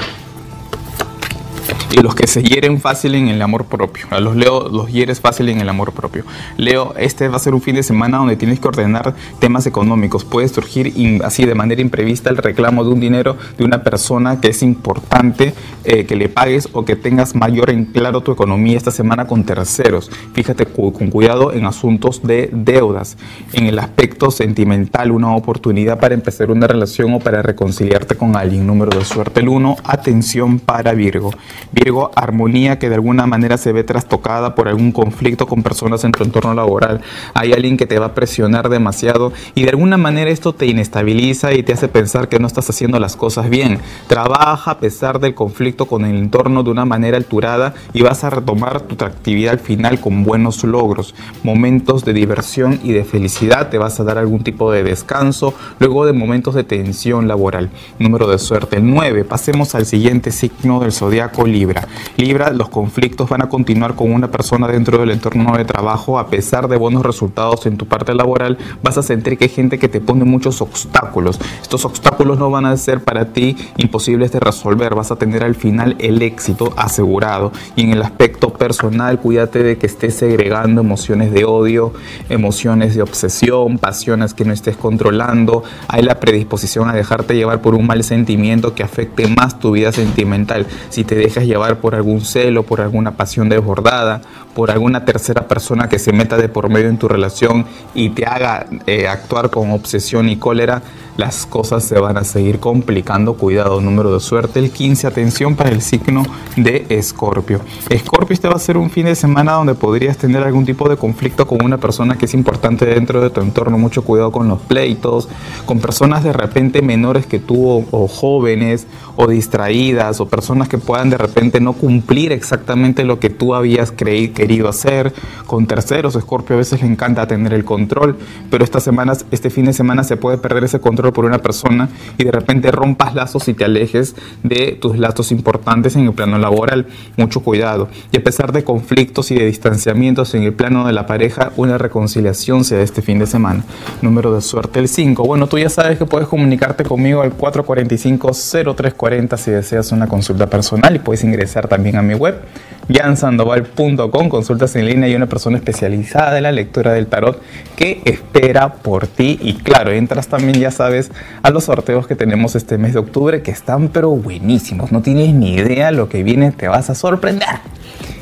y 1.90 2.02
los 2.02 2.14
que 2.14 2.26
se 2.26 2.42
hieren 2.42 2.80
fácil 2.80 3.14
en 3.14 3.28
el 3.28 3.40
amor 3.40 3.64
propio. 3.64 4.07
A 4.11 4.21
los 4.21 4.37
Leo 4.37 4.68
los 4.68 4.90
hieres 4.90 5.21
fácil 5.21 5.49
en 5.49 5.61
el 5.61 5.68
amor 5.68 5.92
propio. 5.92 6.25
Leo, 6.57 6.95
este 6.99 7.28
va 7.28 7.37
a 7.37 7.40
ser 7.40 7.54
un 7.54 7.62
fin 7.62 7.76
de 7.76 7.83
semana 7.83 8.18
donde 8.18 8.37
tienes 8.37 8.61
que 8.61 8.68
ordenar 8.68 9.14
temas 9.38 9.66
económicos. 9.66 10.25
Puede 10.25 10.49
surgir 10.49 10.92
así 11.25 11.47
de 11.47 11.54
manera 11.54 11.80
imprevista 11.80 12.30
el 12.30 12.37
reclamo 12.37 12.85
de 12.85 12.90
un 12.90 13.00
dinero 13.00 13.37
de 13.57 13.64
una 13.64 13.83
persona 13.83 14.40
que 14.40 14.49
es 14.49 14.62
importante 14.62 15.54
eh, 15.85 16.04
que 16.04 16.16
le 16.16 16.28
pagues 16.28 16.68
o 16.73 16.85
que 16.85 16.97
tengas 16.97 17.35
mayor 17.35 17.71
en 17.71 17.87
claro 17.87 18.21
tu 18.21 18.33
economía 18.33 18.76
esta 18.76 18.90
semana 18.90 19.26
con 19.26 19.45
terceros. 19.45 20.11
Fíjate 20.35 20.66
con 20.66 21.11
cuidado 21.11 21.52
en 21.52 21.64
asuntos 21.64 22.23
de 22.23 22.50
deudas. 22.52 23.16
En 23.52 23.66
el 23.66 23.78
aspecto 23.78 24.30
sentimental, 24.30 25.11
una 25.11 25.35
oportunidad 25.35 25.99
para 25.99 26.14
empezar 26.14 26.50
una 26.50 26.66
relación 26.66 27.14
o 27.14 27.21
para 27.21 27.42
reconciliarte 27.42 28.16
con 28.16 28.37
alguien. 28.37 28.66
Número 28.66 28.97
de 28.97 29.04
suerte 29.04 29.40
el 29.40 29.49
1. 29.49 29.76
Atención 29.85 30.59
para 30.59 30.92
Virgo. 30.92 31.30
Virgo, 31.78 32.11
armonía 32.16 32.80
que 32.80 32.88
de 32.88 32.97
alguna 32.97 33.26
manera 33.26 33.56
se 33.56 33.73
ve 33.73 33.85
trastocada 33.85 34.56
por 34.56 34.66
algún 34.66 34.90
conflicto 34.90 35.47
con 35.47 35.62
personas 35.62 36.02
en 36.02 36.10
tu 36.10 36.25
entorno 36.25 36.52
laboral. 36.52 37.02
Hay 37.34 37.52
alguien 37.52 37.76
que 37.76 37.86
te 37.86 38.00
va 38.00 38.06
a 38.06 38.14
presionar 38.14 38.69
demasiado 38.69 39.32
y 39.54 39.62
de 39.62 39.71
alguna 39.71 39.97
manera 39.97 40.28
esto 40.28 40.52
te 40.52 40.67
inestabiliza 40.67 41.54
y 41.54 41.62
te 41.62 41.73
hace 41.73 41.86
pensar 41.86 42.28
que 42.28 42.41
no 42.41 42.49
estás 42.49 42.69
haciendo 42.69 42.99
las 42.99 43.14
cosas 43.14 43.49
bien. 43.49 43.78
Trabaja 44.08 44.73
a 44.73 44.78
pesar 44.80 45.21
del 45.21 45.36
conflicto 45.36 45.86
con 45.86 46.04
el 46.04 46.17
entorno 46.17 46.64
de 46.64 46.71
una 46.71 46.84
manera 46.84 47.17
alturada 47.17 47.75
y 47.93 48.02
vas 48.02 48.25
a 48.25 48.30
retomar 48.30 48.80
tu 48.80 49.04
actividad 49.04 49.52
al 49.52 49.60
final 49.60 50.00
con 50.00 50.25
buenos 50.25 50.64
logros, 50.64 51.14
momentos 51.45 52.04
de 52.04 52.12
diversión 52.12 52.80
y 52.82 52.91
de 52.91 53.04
felicidad. 53.04 53.69
Te 53.69 53.78
vas 53.78 54.00
a 54.00 54.04
dar 54.04 54.19
algún 54.19 54.43
tipo 54.43 54.73
de 54.73 54.82
descanso 54.82 55.54
luego 55.78 56.06
de 56.06 56.12
momentos 56.12 56.56
de 56.56 56.64
tensión 56.64 57.28
laboral. 57.28 57.71
Número 58.00 58.26
de 58.26 58.41
suerte 58.41 58.78
el 58.78 58.91
9. 58.91 59.23
Pasemos 59.23 59.76
al 59.76 59.86
siguiente 59.86 60.32
signo 60.32 60.80
del 60.80 60.91
zodiaco 60.91 61.47
libre. 61.47 61.68
Libra. 62.17 62.50
los 62.50 62.69
conflictos 62.69 63.28
van 63.28 63.43
a 63.43 63.49
continuar 63.49 63.95
con 63.95 64.13
una 64.13 64.31
persona 64.31 64.67
dentro 64.67 64.99
del 64.99 65.11
entorno 65.11 65.57
de 65.57 65.65
trabajo. 65.65 66.19
A 66.19 66.28
pesar 66.28 66.69
de 66.69 66.76
buenos 66.76 67.02
resultados 67.02 67.67
en 67.67 67.76
tu 67.76 67.87
parte 67.87 68.15
laboral, 68.15 68.59
vas 68.83 68.99
a 68.99 69.02
sentir 69.02 69.37
que 69.37 69.45
hay 69.45 69.50
gente 69.50 69.78
que 69.78 69.89
te 69.89 70.00
pone 70.00 70.25
muchos 70.25 70.61
obstáculos. 70.61 71.39
Estos 71.63 71.85
obstáculos 71.85 72.39
no 72.39 72.50
van 72.50 72.67
a 72.67 72.76
ser 72.76 73.04
para 73.04 73.33
ti 73.33 73.57
imposibles 73.76 74.33
de 74.33 74.41
resolver. 74.41 74.95
Vas 74.95 75.11
a 75.11 75.17
tener 75.17 75.45
al 75.45 75.54
final 75.54 75.97
el 75.99 76.23
éxito 76.23 76.73
asegurado. 76.76 77.52
Y 77.76 77.83
en 77.83 77.91
el 77.91 78.02
aspecto 78.02 78.52
personal, 78.52 79.21
cuídate 79.21 79.63
de 79.63 79.78
que 79.78 79.87
estés 79.87 80.15
segregando 80.15 80.81
emociones 80.81 81.33
de 81.33 81.45
odio, 81.45 81.93
emociones 82.28 82.95
de 82.95 83.02
obsesión, 83.02 83.78
pasiones 83.78 84.35
que 84.35 84.45
no 84.45 84.52
estés 84.52 84.76
controlando. 84.76 85.63
Hay 85.89 86.02
la 86.02 86.21
predisposición 86.21 86.89
a 86.89 86.95
dejarte 86.95 87.35
llevar 87.35 87.61
por 87.61 87.75
un 87.75 87.87
mal 87.87 88.02
sentimiento 88.04 88.75
que 88.75 88.83
afecte 88.83 89.26
más 89.26 89.59
tu 89.59 89.73
vida 89.73 89.93
sentimental. 89.93 90.67
Si 90.91 91.04
te 91.04 91.15
dejas 91.15 91.45
llevar 91.45 91.57
por 91.80 91.94
algún 91.94 92.21
celo, 92.21 92.62
por 92.62 92.80
alguna 92.80 93.12
pasión 93.12 93.49
desbordada, 93.49 94.21
por 94.54 94.71
alguna 94.71 95.04
tercera 95.04 95.47
persona 95.47 95.88
que 95.88 95.99
se 95.99 96.12
meta 96.12 96.36
de 96.36 96.49
por 96.49 96.68
medio 96.68 96.88
en 96.88 96.99
tu 96.99 97.08
relación 97.08 97.66
y 97.94 98.10
te 98.10 98.26
haga 98.26 98.66
eh, 98.86 99.06
actuar 99.08 99.50
con 99.50 99.71
obsesión 99.71 100.28
y 100.28 100.36
cólera, 100.36 100.82
las 101.19 101.47
cosas 101.47 101.83
se 101.83 101.99
van 101.99 102.17
a 102.17 102.23
seguir 102.23 102.61
complicando. 102.61 103.35
Cuidado, 103.35 103.81
número 103.81 104.15
de 104.15 104.21
suerte, 104.21 104.61
el 104.61 104.71
15, 104.71 105.09
atención 105.09 105.57
para 105.57 105.71
el 105.71 105.83
signo 105.83 106.23
de 106.54 106.87
Escorpio. 106.91 107.61
Escorpio, 107.91 108.35
este 108.35 108.47
va 108.47 108.54
a 108.54 108.61
ser 108.61 108.76
un 108.76 108.89
fin 108.89 109.07
de 109.07 109.17
semana 109.17 109.54
donde 109.54 109.75
podrías 109.75 110.17
tener 110.17 110.45
algún 110.45 110.65
tipo 110.65 110.89
de 110.89 110.97
conflicto 110.97 111.45
con 111.45 111.65
una 111.65 111.76
persona 111.78 112.17
que 112.17 112.26
es 112.26 112.35
importante 112.35 112.87
dentro 112.87 113.21
de 113.21 113.31
tu 113.31 113.41
entorno. 113.41 113.76
Mucho 113.78 114.04
cuidado 114.04 114.31
con 114.31 114.47
los 114.47 114.61
pleitos, 114.61 115.28
con 115.67 115.81
personas 115.81 116.23
de 116.23 116.33
repente 116.33 116.83
menores 116.83 117.26
que 117.26 117.41
tú 117.41 117.85
o, 117.91 118.07
jóvenes 118.07 118.87
o 119.17 119.26
distraídas 119.26 120.21
o 120.21 120.28
personas 120.28 120.69
que 120.69 120.78
puedan 120.78 121.11
de 121.11 121.19
repente 121.19 121.61
no 121.61 121.73
cumplir 121.73 122.31
exactamente 122.31 123.02
lo 123.02 123.19
que 123.19 123.28
tú 123.28 123.57
habías 123.57 123.91
querido 123.91 124.69
hacer. 124.69 125.13
Con 125.47 125.67
terceros, 125.67 126.15
Escorpio 126.15 126.54
a 126.54 126.59
veces 126.59 126.81
le 126.81 126.87
encanta 126.87 127.26
tener 127.26 127.52
el 127.54 127.65
control, 127.65 128.17
pero 128.50 128.63
estas 128.63 128.85
semanas, 128.85 129.26
este 129.33 129.50
fin 129.50 129.65
de 129.65 129.73
semana 129.73 130.04
se 130.04 130.17
puede 130.17 130.39
perder 130.39 130.63
ese 130.63 130.78
control 130.78 131.07
por 131.12 131.25
una 131.25 131.38
persona 131.38 131.88
y 132.16 132.25
de 132.25 132.30
repente 132.30 132.71
rompas 132.71 133.14
lazos 133.14 133.49
y 133.49 133.54
te 133.54 133.64
alejes 133.64 134.14
de 134.42 134.76
tus 134.80 134.99
lazos 134.99 135.32
importantes 135.32 135.97
en 135.97 136.06
el 136.06 136.12
plano 136.12 136.38
laboral. 136.38 136.86
Mucho 137.16 137.40
cuidado. 137.40 137.88
Y 138.12 138.18
a 138.18 138.25
pesar 138.25 138.52
de 138.52 138.64
conflictos 138.64 139.30
y 139.30 139.34
de 139.34 139.47
distanciamientos 139.47 140.34
en 140.34 140.42
el 140.42 140.52
plano 140.52 140.86
de 140.86 140.92
la 140.92 141.06
pareja, 141.06 141.52
una 141.56 141.78
reconciliación 141.78 142.64
se 142.64 142.76
da 142.76 142.82
este 142.82 143.00
fin 143.02 143.18
de 143.18 143.26
semana. 143.26 143.64
Número 144.02 144.34
de 144.34 144.40
suerte 144.40 144.80
el 144.80 144.88
5. 144.88 145.25
Bueno, 145.25 145.47
tú 145.47 145.58
ya 145.58 145.68
sabes 145.68 145.99
que 145.99 146.06
puedes 146.06 146.28
comunicarte 146.28 146.84
conmigo 146.84 147.23
al 147.23 147.36
445-0340 147.36 149.36
si 149.36 149.50
deseas 149.50 149.92
una 149.92 150.06
consulta 150.06 150.49
personal 150.49 150.97
y 150.97 150.99
puedes 150.99 151.25
ingresar 151.25 151.68
también 151.68 151.97
a 151.97 152.02
mi 152.02 152.14
web 152.14 152.40
jansandoval.com, 152.89 154.29
consultas 154.29 154.75
en 154.77 154.87
línea 154.87 155.09
y 155.09 155.15
una 155.15 155.27
persona 155.27 155.59
especializada 155.59 156.37
en 156.39 156.43
la 156.45 156.53
lectura 156.53 156.93
del 156.93 157.07
tarot 157.07 157.41
que 157.77 158.01
espera 158.05 158.75
por 158.75 159.07
ti. 159.07 159.39
Y 159.43 159.55
claro, 159.55 159.93
entras 159.93 160.29
también, 160.29 160.59
ya 160.59 160.71
sabes, 160.71 161.11
a 161.43 161.51
los 161.51 161.65
sorteos 161.65 162.07
que 162.07 162.15
tenemos 162.15 162.57
este 162.57 162.79
mes 162.79 162.95
de 162.95 163.01
octubre 163.01 163.43
que 163.43 163.51
están 163.51 163.89
pero 163.89 164.11
buenísimos. 164.11 164.93
No 164.93 165.03
tienes 165.03 165.35
ni 165.35 165.55
idea 165.55 165.91
lo 165.91 166.09
que 166.09 166.23
viene, 166.23 166.53
te 166.53 166.69
vas 166.69 166.91
a 166.91 166.95
sorprender. 166.95 167.49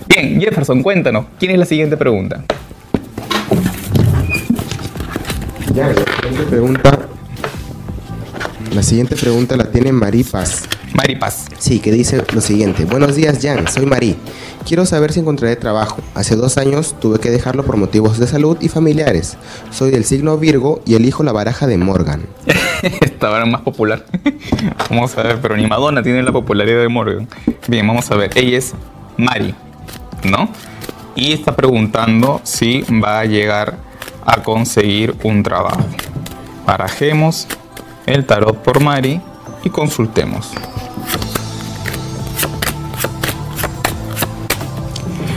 Bien, 0.08 0.40
Jefferson, 0.40 0.82
cuéntanos, 0.82 1.26
¿quién 1.38 1.52
es 1.52 1.58
la 1.58 1.66
siguiente 1.66 1.96
pregunta? 1.96 2.44
Ya, 5.74 5.88
la 5.88 5.94
siguiente 5.94 6.42
pregunta, 6.48 6.98
la 8.72 8.82
siguiente 8.82 9.16
pregunta 9.16 9.56
la 9.56 9.64
tiene 9.64 9.92
Maripas. 9.92 10.64
Mari 10.94 11.16
Paz. 11.16 11.46
Sí, 11.58 11.80
que 11.80 11.92
dice 11.92 12.24
lo 12.32 12.40
siguiente. 12.40 12.84
Buenos 12.86 13.16
días, 13.16 13.38
Jan. 13.42 13.68
Soy 13.68 13.84
Mari. 13.84 14.16
Quiero 14.66 14.84
saber 14.84 15.12
si 15.12 15.20
encontraré 15.20 15.54
trabajo. 15.54 15.98
Hace 16.16 16.34
dos 16.34 16.58
años 16.58 16.96
tuve 16.98 17.20
que 17.20 17.30
dejarlo 17.30 17.64
por 17.64 17.76
motivos 17.76 18.18
de 18.18 18.26
salud 18.26 18.58
y 18.60 18.68
familiares. 18.68 19.36
Soy 19.70 19.92
del 19.92 20.04
signo 20.04 20.36
Virgo 20.38 20.82
y 20.84 20.96
elijo 20.96 21.22
la 21.22 21.30
baraja 21.30 21.68
de 21.68 21.78
Morgan. 21.78 22.26
Esta 22.82 23.28
baraja 23.28 23.48
más 23.48 23.60
popular. 23.60 24.04
vamos 24.90 25.16
a 25.16 25.22
ver, 25.22 25.38
pero 25.40 25.56
ni 25.56 25.68
Madonna 25.68 26.02
tiene 26.02 26.20
la 26.24 26.32
popularidad 26.32 26.80
de 26.80 26.88
Morgan. 26.88 27.28
Bien, 27.68 27.86
vamos 27.86 28.10
a 28.10 28.16
ver. 28.16 28.32
Ella 28.34 28.58
es 28.58 28.74
Mari, 29.16 29.54
¿no? 30.24 30.48
Y 31.14 31.32
está 31.32 31.54
preguntando 31.54 32.40
si 32.42 32.80
va 33.00 33.20
a 33.20 33.24
llegar 33.24 33.76
a 34.26 34.42
conseguir 34.42 35.14
un 35.22 35.44
trabajo. 35.44 35.86
Barajemos 36.66 37.46
el 38.06 38.26
tarot 38.26 38.56
por 38.64 38.80
Mari 38.80 39.20
y 39.62 39.70
consultemos. 39.70 40.50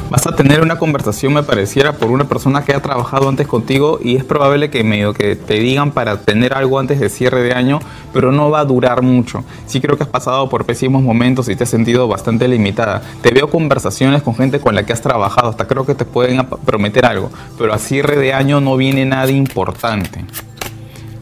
Vas 0.10 0.26
a 0.26 0.36
tener 0.36 0.62
una 0.62 0.78
conversación, 0.78 1.34
me 1.34 1.44
pareciera, 1.44 1.94
por 1.94 2.10
una 2.10 2.26
persona 2.26 2.64
que 2.64 2.74
ha 2.74 2.82
trabajado 2.82 3.30
antes 3.30 3.48
contigo 3.48 4.00
y 4.04 4.16
es 4.16 4.24
probable 4.24 4.70
que 4.70 4.84
medio 4.84 5.14
que 5.14 5.36
te 5.36 5.56
digan 5.56 5.92
para 5.92 6.22
tener 6.22 6.54
algo 6.54 6.80
antes 6.80 7.00
de 7.00 7.10
cierre 7.10 7.44
de 7.44 7.54
año, 7.54 7.80
pero 8.12 8.32
no 8.32 8.50
va 8.50 8.62
a 8.62 8.66
durar 8.66 9.02
mucho. 9.02 9.44
Sí 9.68 9.80
creo 9.80 9.98
que 9.98 10.04
has 10.04 10.10
pasado 10.10 10.50
por 10.50 10.66
pésimos 10.66 11.04
momentos 11.04 11.48
y 11.50 11.56
te 11.56 11.64
has 11.64 11.70
sentido 11.70 12.08
bastante 12.08 12.48
limitada. 12.48 13.04
Te 13.22 13.32
veo 13.32 13.50
conversaciones 13.50 14.24
con 14.24 14.36
gente 14.36 14.60
con 14.60 14.76
la 14.76 14.86
que 14.86 14.94
has 14.94 15.02
trabajado, 15.02 15.50
hasta 15.50 15.68
creo 15.68 15.86
que 15.86 15.96
te 15.96 16.06
pueden 16.06 16.44
prometer 16.66 17.06
algo, 17.06 17.30
pero 17.58 17.74
a 17.74 17.78
cierre 17.78 18.18
de 18.18 18.34
año 18.34 18.62
no 18.62 18.78
viene 18.78 19.06
nada 19.06 19.32
importante. 19.32 20.26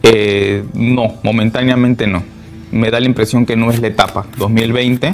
Eh, 0.02 0.64
no, 0.72 1.14
momentáneamente 1.22 2.06
no. 2.06 2.22
Me 2.70 2.90
da 2.90 3.00
la 3.00 3.06
impresión 3.06 3.44
que 3.44 3.56
no 3.56 3.70
es 3.70 3.80
la 3.80 3.88
etapa. 3.88 4.26
2020 4.36 5.12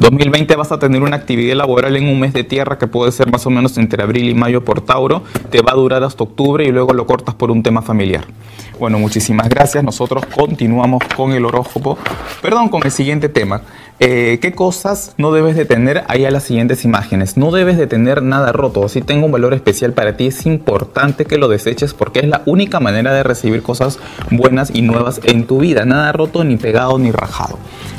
2020 0.00 0.54
vas 0.56 0.70
a 0.72 0.78
tener 0.78 1.02
una 1.02 1.16
actividad 1.16 1.56
laboral 1.56 1.96
en 1.96 2.08
un 2.08 2.20
mes 2.20 2.32
de 2.32 2.44
tierra 2.44 2.78
que 2.78 2.86
puede 2.86 3.10
ser 3.12 3.30
más 3.30 3.46
o 3.46 3.50
menos 3.50 3.76
entre 3.78 4.02
abril 4.02 4.28
y 4.28 4.34
mayo 4.34 4.64
por 4.64 4.80
Tauro, 4.80 5.22
te 5.50 5.60
va 5.60 5.72
a 5.72 5.74
durar 5.74 6.04
hasta 6.04 6.24
octubre 6.24 6.64
y 6.64 6.70
luego 6.70 6.92
lo 6.94 7.06
cortas 7.06 7.34
por 7.34 7.50
un 7.50 7.62
tema 7.62 7.82
familiar. 7.82 8.24
Bueno, 8.78 8.98
muchísimas 9.00 9.48
gracias. 9.48 9.82
Nosotros 9.82 10.24
continuamos 10.26 11.02
con 11.16 11.32
el 11.32 11.44
horóscopo, 11.44 11.98
perdón, 12.40 12.68
con 12.68 12.84
el 12.84 12.92
siguiente 12.92 13.28
tema. 13.28 13.62
Eh, 14.00 14.38
¿Qué 14.40 14.52
cosas 14.52 15.14
no 15.18 15.32
debes 15.32 15.56
de 15.56 15.64
tener 15.64 16.04
ahí 16.06 16.24
a 16.24 16.30
las 16.30 16.44
siguientes 16.44 16.84
imágenes? 16.84 17.36
No 17.36 17.50
debes 17.50 17.76
de 17.76 17.88
tener 17.88 18.22
nada 18.22 18.52
roto. 18.52 18.88
Si 18.88 19.02
tengo 19.02 19.26
un 19.26 19.32
valor 19.32 19.54
especial 19.54 19.92
para 19.92 20.16
ti, 20.16 20.28
es 20.28 20.46
importante 20.46 21.24
que 21.24 21.38
lo 21.38 21.48
deseches 21.48 21.94
porque 21.94 22.20
es 22.20 22.28
la 22.28 22.42
única 22.46 22.78
manera 22.78 23.12
de 23.12 23.24
recibir 23.24 23.62
cosas 23.62 23.98
buenas 24.30 24.70
y 24.72 24.82
nuevas 24.82 25.20
en 25.24 25.48
tu 25.48 25.58
vida. 25.58 25.84
Nada 25.84 26.12
roto, 26.12 26.44
ni 26.44 26.56
pegado, 26.56 26.96
ni 27.00 27.10
rajado. 27.10 27.58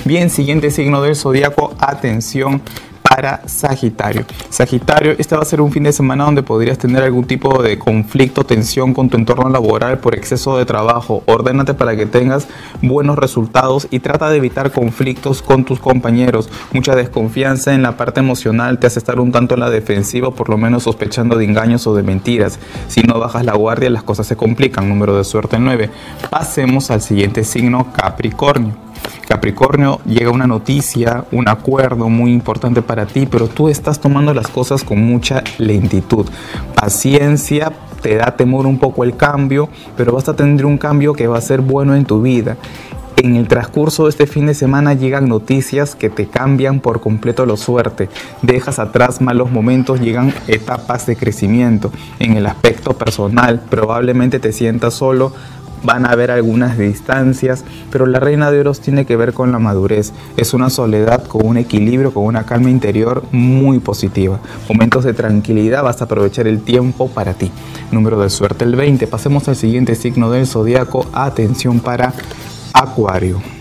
Bien, 0.09 0.31
siguiente 0.31 0.71
signo 0.71 1.03
del 1.03 1.15
zodiaco. 1.15 1.75
Atención 1.77 2.63
para 3.03 3.47
Sagitario. 3.47 4.25
Sagitario, 4.49 5.13
este 5.19 5.35
va 5.35 5.43
a 5.43 5.45
ser 5.45 5.61
un 5.61 5.71
fin 5.71 5.83
de 5.83 5.93
semana 5.93 6.23
donde 6.23 6.41
podrías 6.41 6.79
tener 6.79 7.03
algún 7.03 7.25
tipo 7.25 7.61
de 7.61 7.77
conflicto, 7.77 8.43
tensión 8.43 8.95
con 8.95 9.11
tu 9.11 9.17
entorno 9.17 9.47
laboral 9.49 9.99
por 9.99 10.15
exceso 10.15 10.57
de 10.57 10.65
trabajo. 10.65 11.21
Ordénate 11.27 11.75
para 11.75 11.95
que 11.95 12.07
tengas 12.07 12.47
buenos 12.81 13.19
resultados 13.19 13.87
y 13.91 13.99
trata 13.99 14.31
de 14.31 14.37
evitar 14.37 14.71
conflictos 14.71 15.43
con 15.43 15.63
tus 15.63 15.79
compañeros. 15.79 16.49
Mucha 16.73 16.95
desconfianza 16.95 17.75
en 17.75 17.83
la 17.83 17.95
parte 17.95 18.19
emocional 18.19 18.79
te 18.79 18.87
hace 18.87 18.97
estar 18.97 19.19
un 19.19 19.31
tanto 19.31 19.53
en 19.53 19.59
la 19.59 19.69
defensiva, 19.69 20.31
por 20.31 20.49
lo 20.49 20.57
menos 20.57 20.81
sospechando 20.81 21.35
de 21.37 21.45
engaños 21.45 21.85
o 21.85 21.93
de 21.93 22.01
mentiras. 22.01 22.57
Si 22.87 23.01
no 23.01 23.19
bajas 23.19 23.45
la 23.45 23.53
guardia, 23.53 23.91
las 23.91 24.01
cosas 24.01 24.25
se 24.25 24.35
complican. 24.35 24.89
Número 24.89 25.15
de 25.15 25.23
suerte 25.23 25.59
9. 25.59 25.91
Pasemos 26.31 26.89
al 26.89 27.03
siguiente 27.03 27.43
signo, 27.43 27.93
Capricornio. 27.93 28.88
Capricornio, 29.27 29.99
llega 30.05 30.31
una 30.31 30.47
noticia, 30.47 31.25
un 31.31 31.47
acuerdo 31.47 32.09
muy 32.09 32.33
importante 32.33 32.81
para 32.81 33.05
ti, 33.05 33.27
pero 33.27 33.47
tú 33.47 33.69
estás 33.69 33.99
tomando 33.99 34.33
las 34.33 34.47
cosas 34.47 34.83
con 34.83 35.03
mucha 35.03 35.43
lentitud. 35.59 36.25
Paciencia, 36.75 37.71
te 38.01 38.15
da 38.15 38.35
temor 38.35 38.65
un 38.65 38.79
poco 38.79 39.03
el 39.03 39.15
cambio, 39.15 39.69
pero 39.95 40.13
vas 40.13 40.27
a 40.29 40.35
tener 40.35 40.65
un 40.65 40.77
cambio 40.77 41.13
que 41.13 41.27
va 41.27 41.37
a 41.37 41.41
ser 41.41 41.61
bueno 41.61 41.95
en 41.95 42.05
tu 42.05 42.21
vida. 42.21 42.57
En 43.21 43.35
el 43.35 43.49
transcurso 43.49 44.05
de 44.05 44.11
este 44.11 44.27
fin 44.27 44.45
de 44.45 44.53
semana 44.53 44.93
llegan 44.93 45.27
noticias 45.27 45.93
que 45.93 46.09
te 46.09 46.27
cambian 46.27 46.79
por 46.79 47.01
completo 47.01 47.45
la 47.45 47.57
suerte. 47.57 48.07
Dejas 48.41 48.79
atrás 48.79 49.19
malos 49.19 49.51
momentos, 49.51 49.99
llegan 49.99 50.33
etapas 50.47 51.05
de 51.05 51.17
crecimiento. 51.17 51.91
En 52.19 52.37
el 52.37 52.45
aspecto 52.45 52.93
personal, 52.93 53.61
probablemente 53.69 54.39
te 54.39 54.53
sientas 54.53 54.93
solo, 54.93 55.33
van 55.83 56.05
a 56.05 56.11
haber 56.11 56.31
algunas 56.31 56.77
distancias, 56.77 57.63
pero 57.91 58.05
la 58.05 58.19
reina 58.19 58.51
de 58.51 58.59
oros 58.59 58.79
tiene 58.79 59.05
que 59.05 59.15
ver 59.15 59.33
con 59.33 59.51
la 59.51 59.59
madurez. 59.59 60.13
Es 60.37 60.53
una 60.53 60.69
soledad 60.69 61.25
con 61.25 61.45
un 61.45 61.57
equilibrio, 61.57 62.13
con 62.13 62.25
una 62.25 62.45
calma 62.45 62.69
interior 62.69 63.23
muy 63.31 63.79
positiva. 63.79 64.39
Momentos 64.67 65.03
de 65.03 65.13
tranquilidad, 65.13 65.83
vas 65.83 66.01
a 66.01 66.05
aprovechar 66.05 66.47
el 66.47 66.61
tiempo 66.61 67.09
para 67.09 67.33
ti. 67.33 67.51
Número 67.91 68.19
de 68.19 68.29
suerte 68.29 68.65
el 68.65 68.75
20. 68.75 69.07
Pasemos 69.07 69.47
al 69.47 69.55
siguiente 69.55 69.95
signo 69.95 70.31
del 70.31 70.47
zodiaco. 70.47 71.05
Atención 71.13 71.79
para 71.79 72.13
Acuario. 72.73 73.58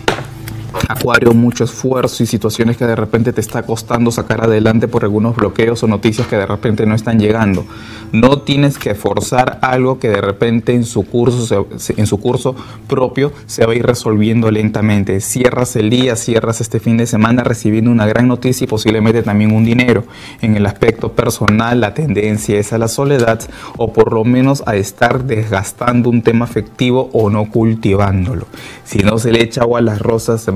Acuario, 0.87 1.33
mucho 1.33 1.63
esfuerzo 1.63 2.23
y 2.23 2.25
situaciones 2.25 2.77
que 2.77 2.85
de 2.85 2.95
repente 2.95 3.33
te 3.33 3.41
está 3.41 3.63
costando 3.63 4.11
sacar 4.11 4.43
adelante 4.43 4.87
por 4.87 5.03
algunos 5.03 5.35
bloqueos 5.35 5.81
o 5.83 5.87
noticias 5.87 6.27
que 6.27 6.35
de 6.35 6.45
repente 6.45 6.85
no 6.85 6.95
están 6.95 7.19
llegando. 7.19 7.65
No 8.11 8.41
tienes 8.41 8.77
que 8.77 8.95
forzar 8.95 9.59
algo 9.61 9.99
que 9.99 10.09
de 10.09 10.21
repente 10.21 10.73
en 10.73 10.83
su 10.83 11.03
curso, 11.03 11.67
en 11.95 12.07
su 12.07 12.19
curso 12.19 12.55
propio 12.87 13.31
se 13.45 13.65
va 13.65 13.73
a 13.73 13.75
ir 13.75 13.85
resolviendo 13.85 14.51
lentamente. 14.51 15.21
Cierras 15.21 15.75
el 15.75 15.89
día, 15.89 16.15
cierras 16.15 16.61
este 16.61 16.79
fin 16.79 16.97
de 16.97 17.05
semana 17.05 17.43
recibiendo 17.43 17.91
una 17.91 18.05
gran 18.05 18.27
noticia 18.27 18.65
y 18.65 18.67
posiblemente 18.67 19.23
también 19.23 19.53
un 19.53 19.65
dinero. 19.65 20.03
En 20.41 20.55
el 20.55 20.65
aspecto 20.65 21.13
personal, 21.13 21.81
la 21.81 21.93
tendencia 21.93 22.59
es 22.59 22.73
a 22.73 22.77
la 22.77 22.87
soledad 22.87 23.41
o 23.77 23.93
por 23.93 24.13
lo 24.13 24.23
menos 24.23 24.63
a 24.65 24.75
estar 24.75 25.23
desgastando 25.23 26.09
un 26.09 26.21
tema 26.21 26.45
afectivo 26.45 27.09
o 27.13 27.29
no 27.29 27.49
cultivándolo. 27.49 28.45
Si 28.83 28.99
no 28.99 29.19
se 29.19 29.31
le 29.31 29.43
echa 29.43 29.61
agua 29.61 29.79
a 29.79 29.83
las 29.83 29.99
rosas, 29.99 30.41
se 30.41 30.51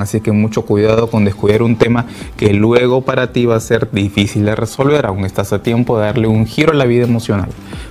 así 0.00 0.20
que 0.20 0.32
mucho 0.32 0.62
cuidado 0.62 1.08
con 1.08 1.24
descuidar 1.24 1.62
un 1.62 1.76
tema 1.76 2.06
que 2.36 2.52
luego 2.52 3.02
para 3.02 3.32
ti 3.32 3.46
va 3.46 3.56
a 3.56 3.60
ser 3.60 3.90
difícil 3.90 4.44
de 4.44 4.54
resolver, 4.54 5.06
aún 5.06 5.24
estás 5.24 5.52
a 5.52 5.62
tiempo 5.62 5.98
de 5.98 6.06
darle 6.06 6.26
un 6.26 6.46
giro 6.46 6.72
a 6.72 6.74
la 6.74 6.84
vida 6.84 7.04
emocional. 7.04 7.48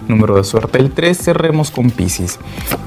Número 0.08 0.36
de 0.36 0.44
suerte 0.44 0.80
el 0.80 0.92
3, 0.92 1.18
cerremos 1.18 1.70
con 1.70 1.92
Pisces. 1.92 2.40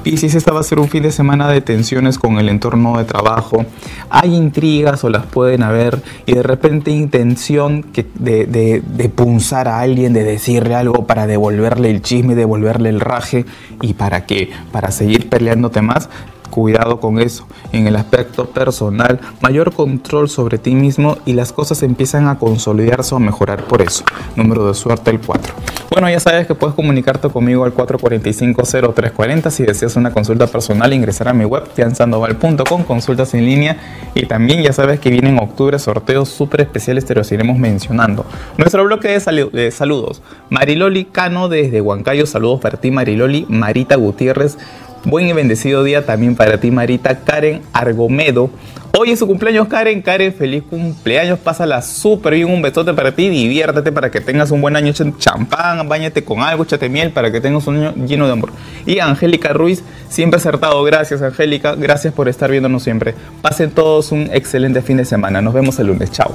Pisces, 0.03 0.35
esta 0.35 0.51
va 0.51 0.59
a 0.59 0.63
ser 0.63 0.79
un 0.79 0.89
fin 0.89 1.03
de 1.03 1.11
semana 1.11 1.47
de 1.47 1.61
tensiones 1.61 2.17
con 2.19 2.37
el 2.37 2.49
entorno 2.49 2.97
de 2.97 3.05
trabajo. 3.05 3.65
Hay 4.09 4.35
intrigas 4.35 5.03
o 5.03 5.09
las 5.09 5.25
pueden 5.25 5.63
haber 5.63 6.01
y 6.25 6.33
de 6.33 6.43
repente 6.43 6.91
intención 6.91 7.85
de, 8.15 8.45
de 8.45 9.09
punzar 9.09 9.69
a 9.69 9.79
alguien, 9.79 10.11
de 10.11 10.23
decirle 10.23 10.75
algo 10.75 11.07
para 11.07 11.25
devolverle 11.25 11.89
el 11.91 12.01
chisme, 12.01 12.35
devolverle 12.35 12.89
el 12.89 12.99
raje. 12.99 13.45
¿Y 13.81 13.93
para 13.93 14.25
qué? 14.25 14.49
Para 14.71 14.91
seguir 14.91 15.29
peleándote 15.29 15.81
más 15.81 16.09
Cuidado 16.53 16.99
con 16.99 17.17
eso. 17.17 17.47
En 17.71 17.87
el 17.87 17.95
aspecto 17.95 18.45
personal, 18.45 19.19
mayor 19.41 19.73
control 19.73 20.29
sobre 20.29 20.59
ti 20.59 20.75
mismo 20.75 21.17
y 21.25 21.33
las 21.33 21.51
cosas 21.51 21.81
empiezan 21.81 22.27
a 22.27 22.37
consolidarse 22.37 23.15
o 23.15 23.17
a 23.17 23.19
mejorar 23.19 23.63
por 23.63 23.81
eso. 23.81 24.03
Número 24.35 24.67
de 24.67 24.75
suerte 24.75 25.09
el 25.09 25.19
4. 25.19 25.51
Bueno, 25.89 26.07
ya 26.11 26.19
sabes 26.19 26.45
que 26.45 26.53
puedes 26.53 26.75
comunicarte 26.75 27.27
conmigo 27.29 27.63
al 27.63 27.73
445-0340 27.73 29.49
si 29.49 29.63
deseas 29.63 29.95
una 29.95 30.13
consulta 30.13 30.45
personal, 30.45 30.93
ingresar 30.93 31.27
a 31.27 31.33
mi 31.33 31.43
web 31.43 31.63
fianzandoval.com, 31.73 32.83
consultas 32.83 33.33
en 33.33 33.47
línea 33.47 33.77
y 34.13 34.27
también 34.27 34.61
ya 34.61 34.73
sabes 34.73 34.99
que 34.99 35.09
vienen 35.09 35.37
en 35.37 35.43
octubre 35.43 35.79
sorteos 35.79 36.29
súper 36.29 36.61
especiales, 36.61 37.03
te 37.05 37.15
los 37.15 37.31
iremos 37.31 37.57
mencionando. 37.57 38.27
Nuestro 38.59 38.83
bloque 38.83 39.07
de, 39.07 39.49
de 39.51 39.71
saludos. 39.71 40.21
Mariloli 40.51 41.05
Cano 41.05 41.49
desde 41.49 41.81
Huancayo, 41.81 42.27
saludos 42.27 42.59
para 42.59 42.77
ti 42.79 42.91
Mariloli, 42.91 43.47
Marita 43.49 43.95
Gutiérrez, 43.95 44.59
Buen 45.05 45.27
y 45.27 45.33
bendecido 45.33 45.83
día 45.83 46.05
también 46.05 46.35
para 46.35 46.59
ti, 46.59 46.71
Marita. 46.71 47.19
Karen 47.19 47.61
Argomedo. 47.73 48.49
Hoy 48.97 49.11
es 49.11 49.19
su 49.19 49.27
cumpleaños, 49.27 49.67
Karen. 49.67 50.01
Karen, 50.01 50.33
feliz 50.33 50.63
cumpleaños. 50.69 51.39
Pásala 51.39 51.81
súper 51.81 52.35
bien. 52.35 52.49
Un 52.49 52.61
besote 52.61 52.93
para 52.93 53.13
ti. 53.13 53.27
Diviértete 53.27 53.91
para 53.91 54.09
que 54.09 54.21
tengas 54.21 54.51
un 54.51 54.61
buen 54.61 54.77
año. 54.77 54.93
Champán, 54.93 55.89
bañate 55.89 56.23
con 56.23 56.39
algo, 56.39 56.63
échate 56.63 56.87
miel 56.87 57.11
para 57.11 57.31
que 57.31 57.41
tengas 57.41 57.67
un 57.67 57.77
año 57.77 58.05
lleno 58.05 58.27
de 58.27 58.31
amor. 58.31 58.51
Y 58.85 58.99
Angélica 58.99 59.51
Ruiz, 59.51 59.83
siempre 60.07 60.37
acertado. 60.37 60.81
Gracias, 60.83 61.21
Angélica. 61.21 61.75
Gracias 61.75 62.13
por 62.13 62.29
estar 62.29 62.49
viéndonos 62.49 62.83
siempre. 62.83 63.13
Pasen 63.41 63.71
todos 63.71 64.13
un 64.13 64.29
excelente 64.31 64.81
fin 64.81 64.95
de 64.95 65.05
semana. 65.05 65.41
Nos 65.41 65.53
vemos 65.53 65.77
el 65.79 65.87
lunes. 65.87 66.11
Chao. 66.11 66.33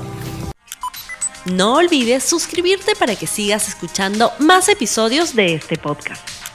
No 1.46 1.76
olvides 1.76 2.24
suscribirte 2.24 2.92
para 2.98 3.16
que 3.16 3.26
sigas 3.26 3.68
escuchando 3.68 4.30
más 4.40 4.68
episodios 4.68 5.34
de 5.34 5.54
este 5.54 5.78
podcast. 5.78 6.47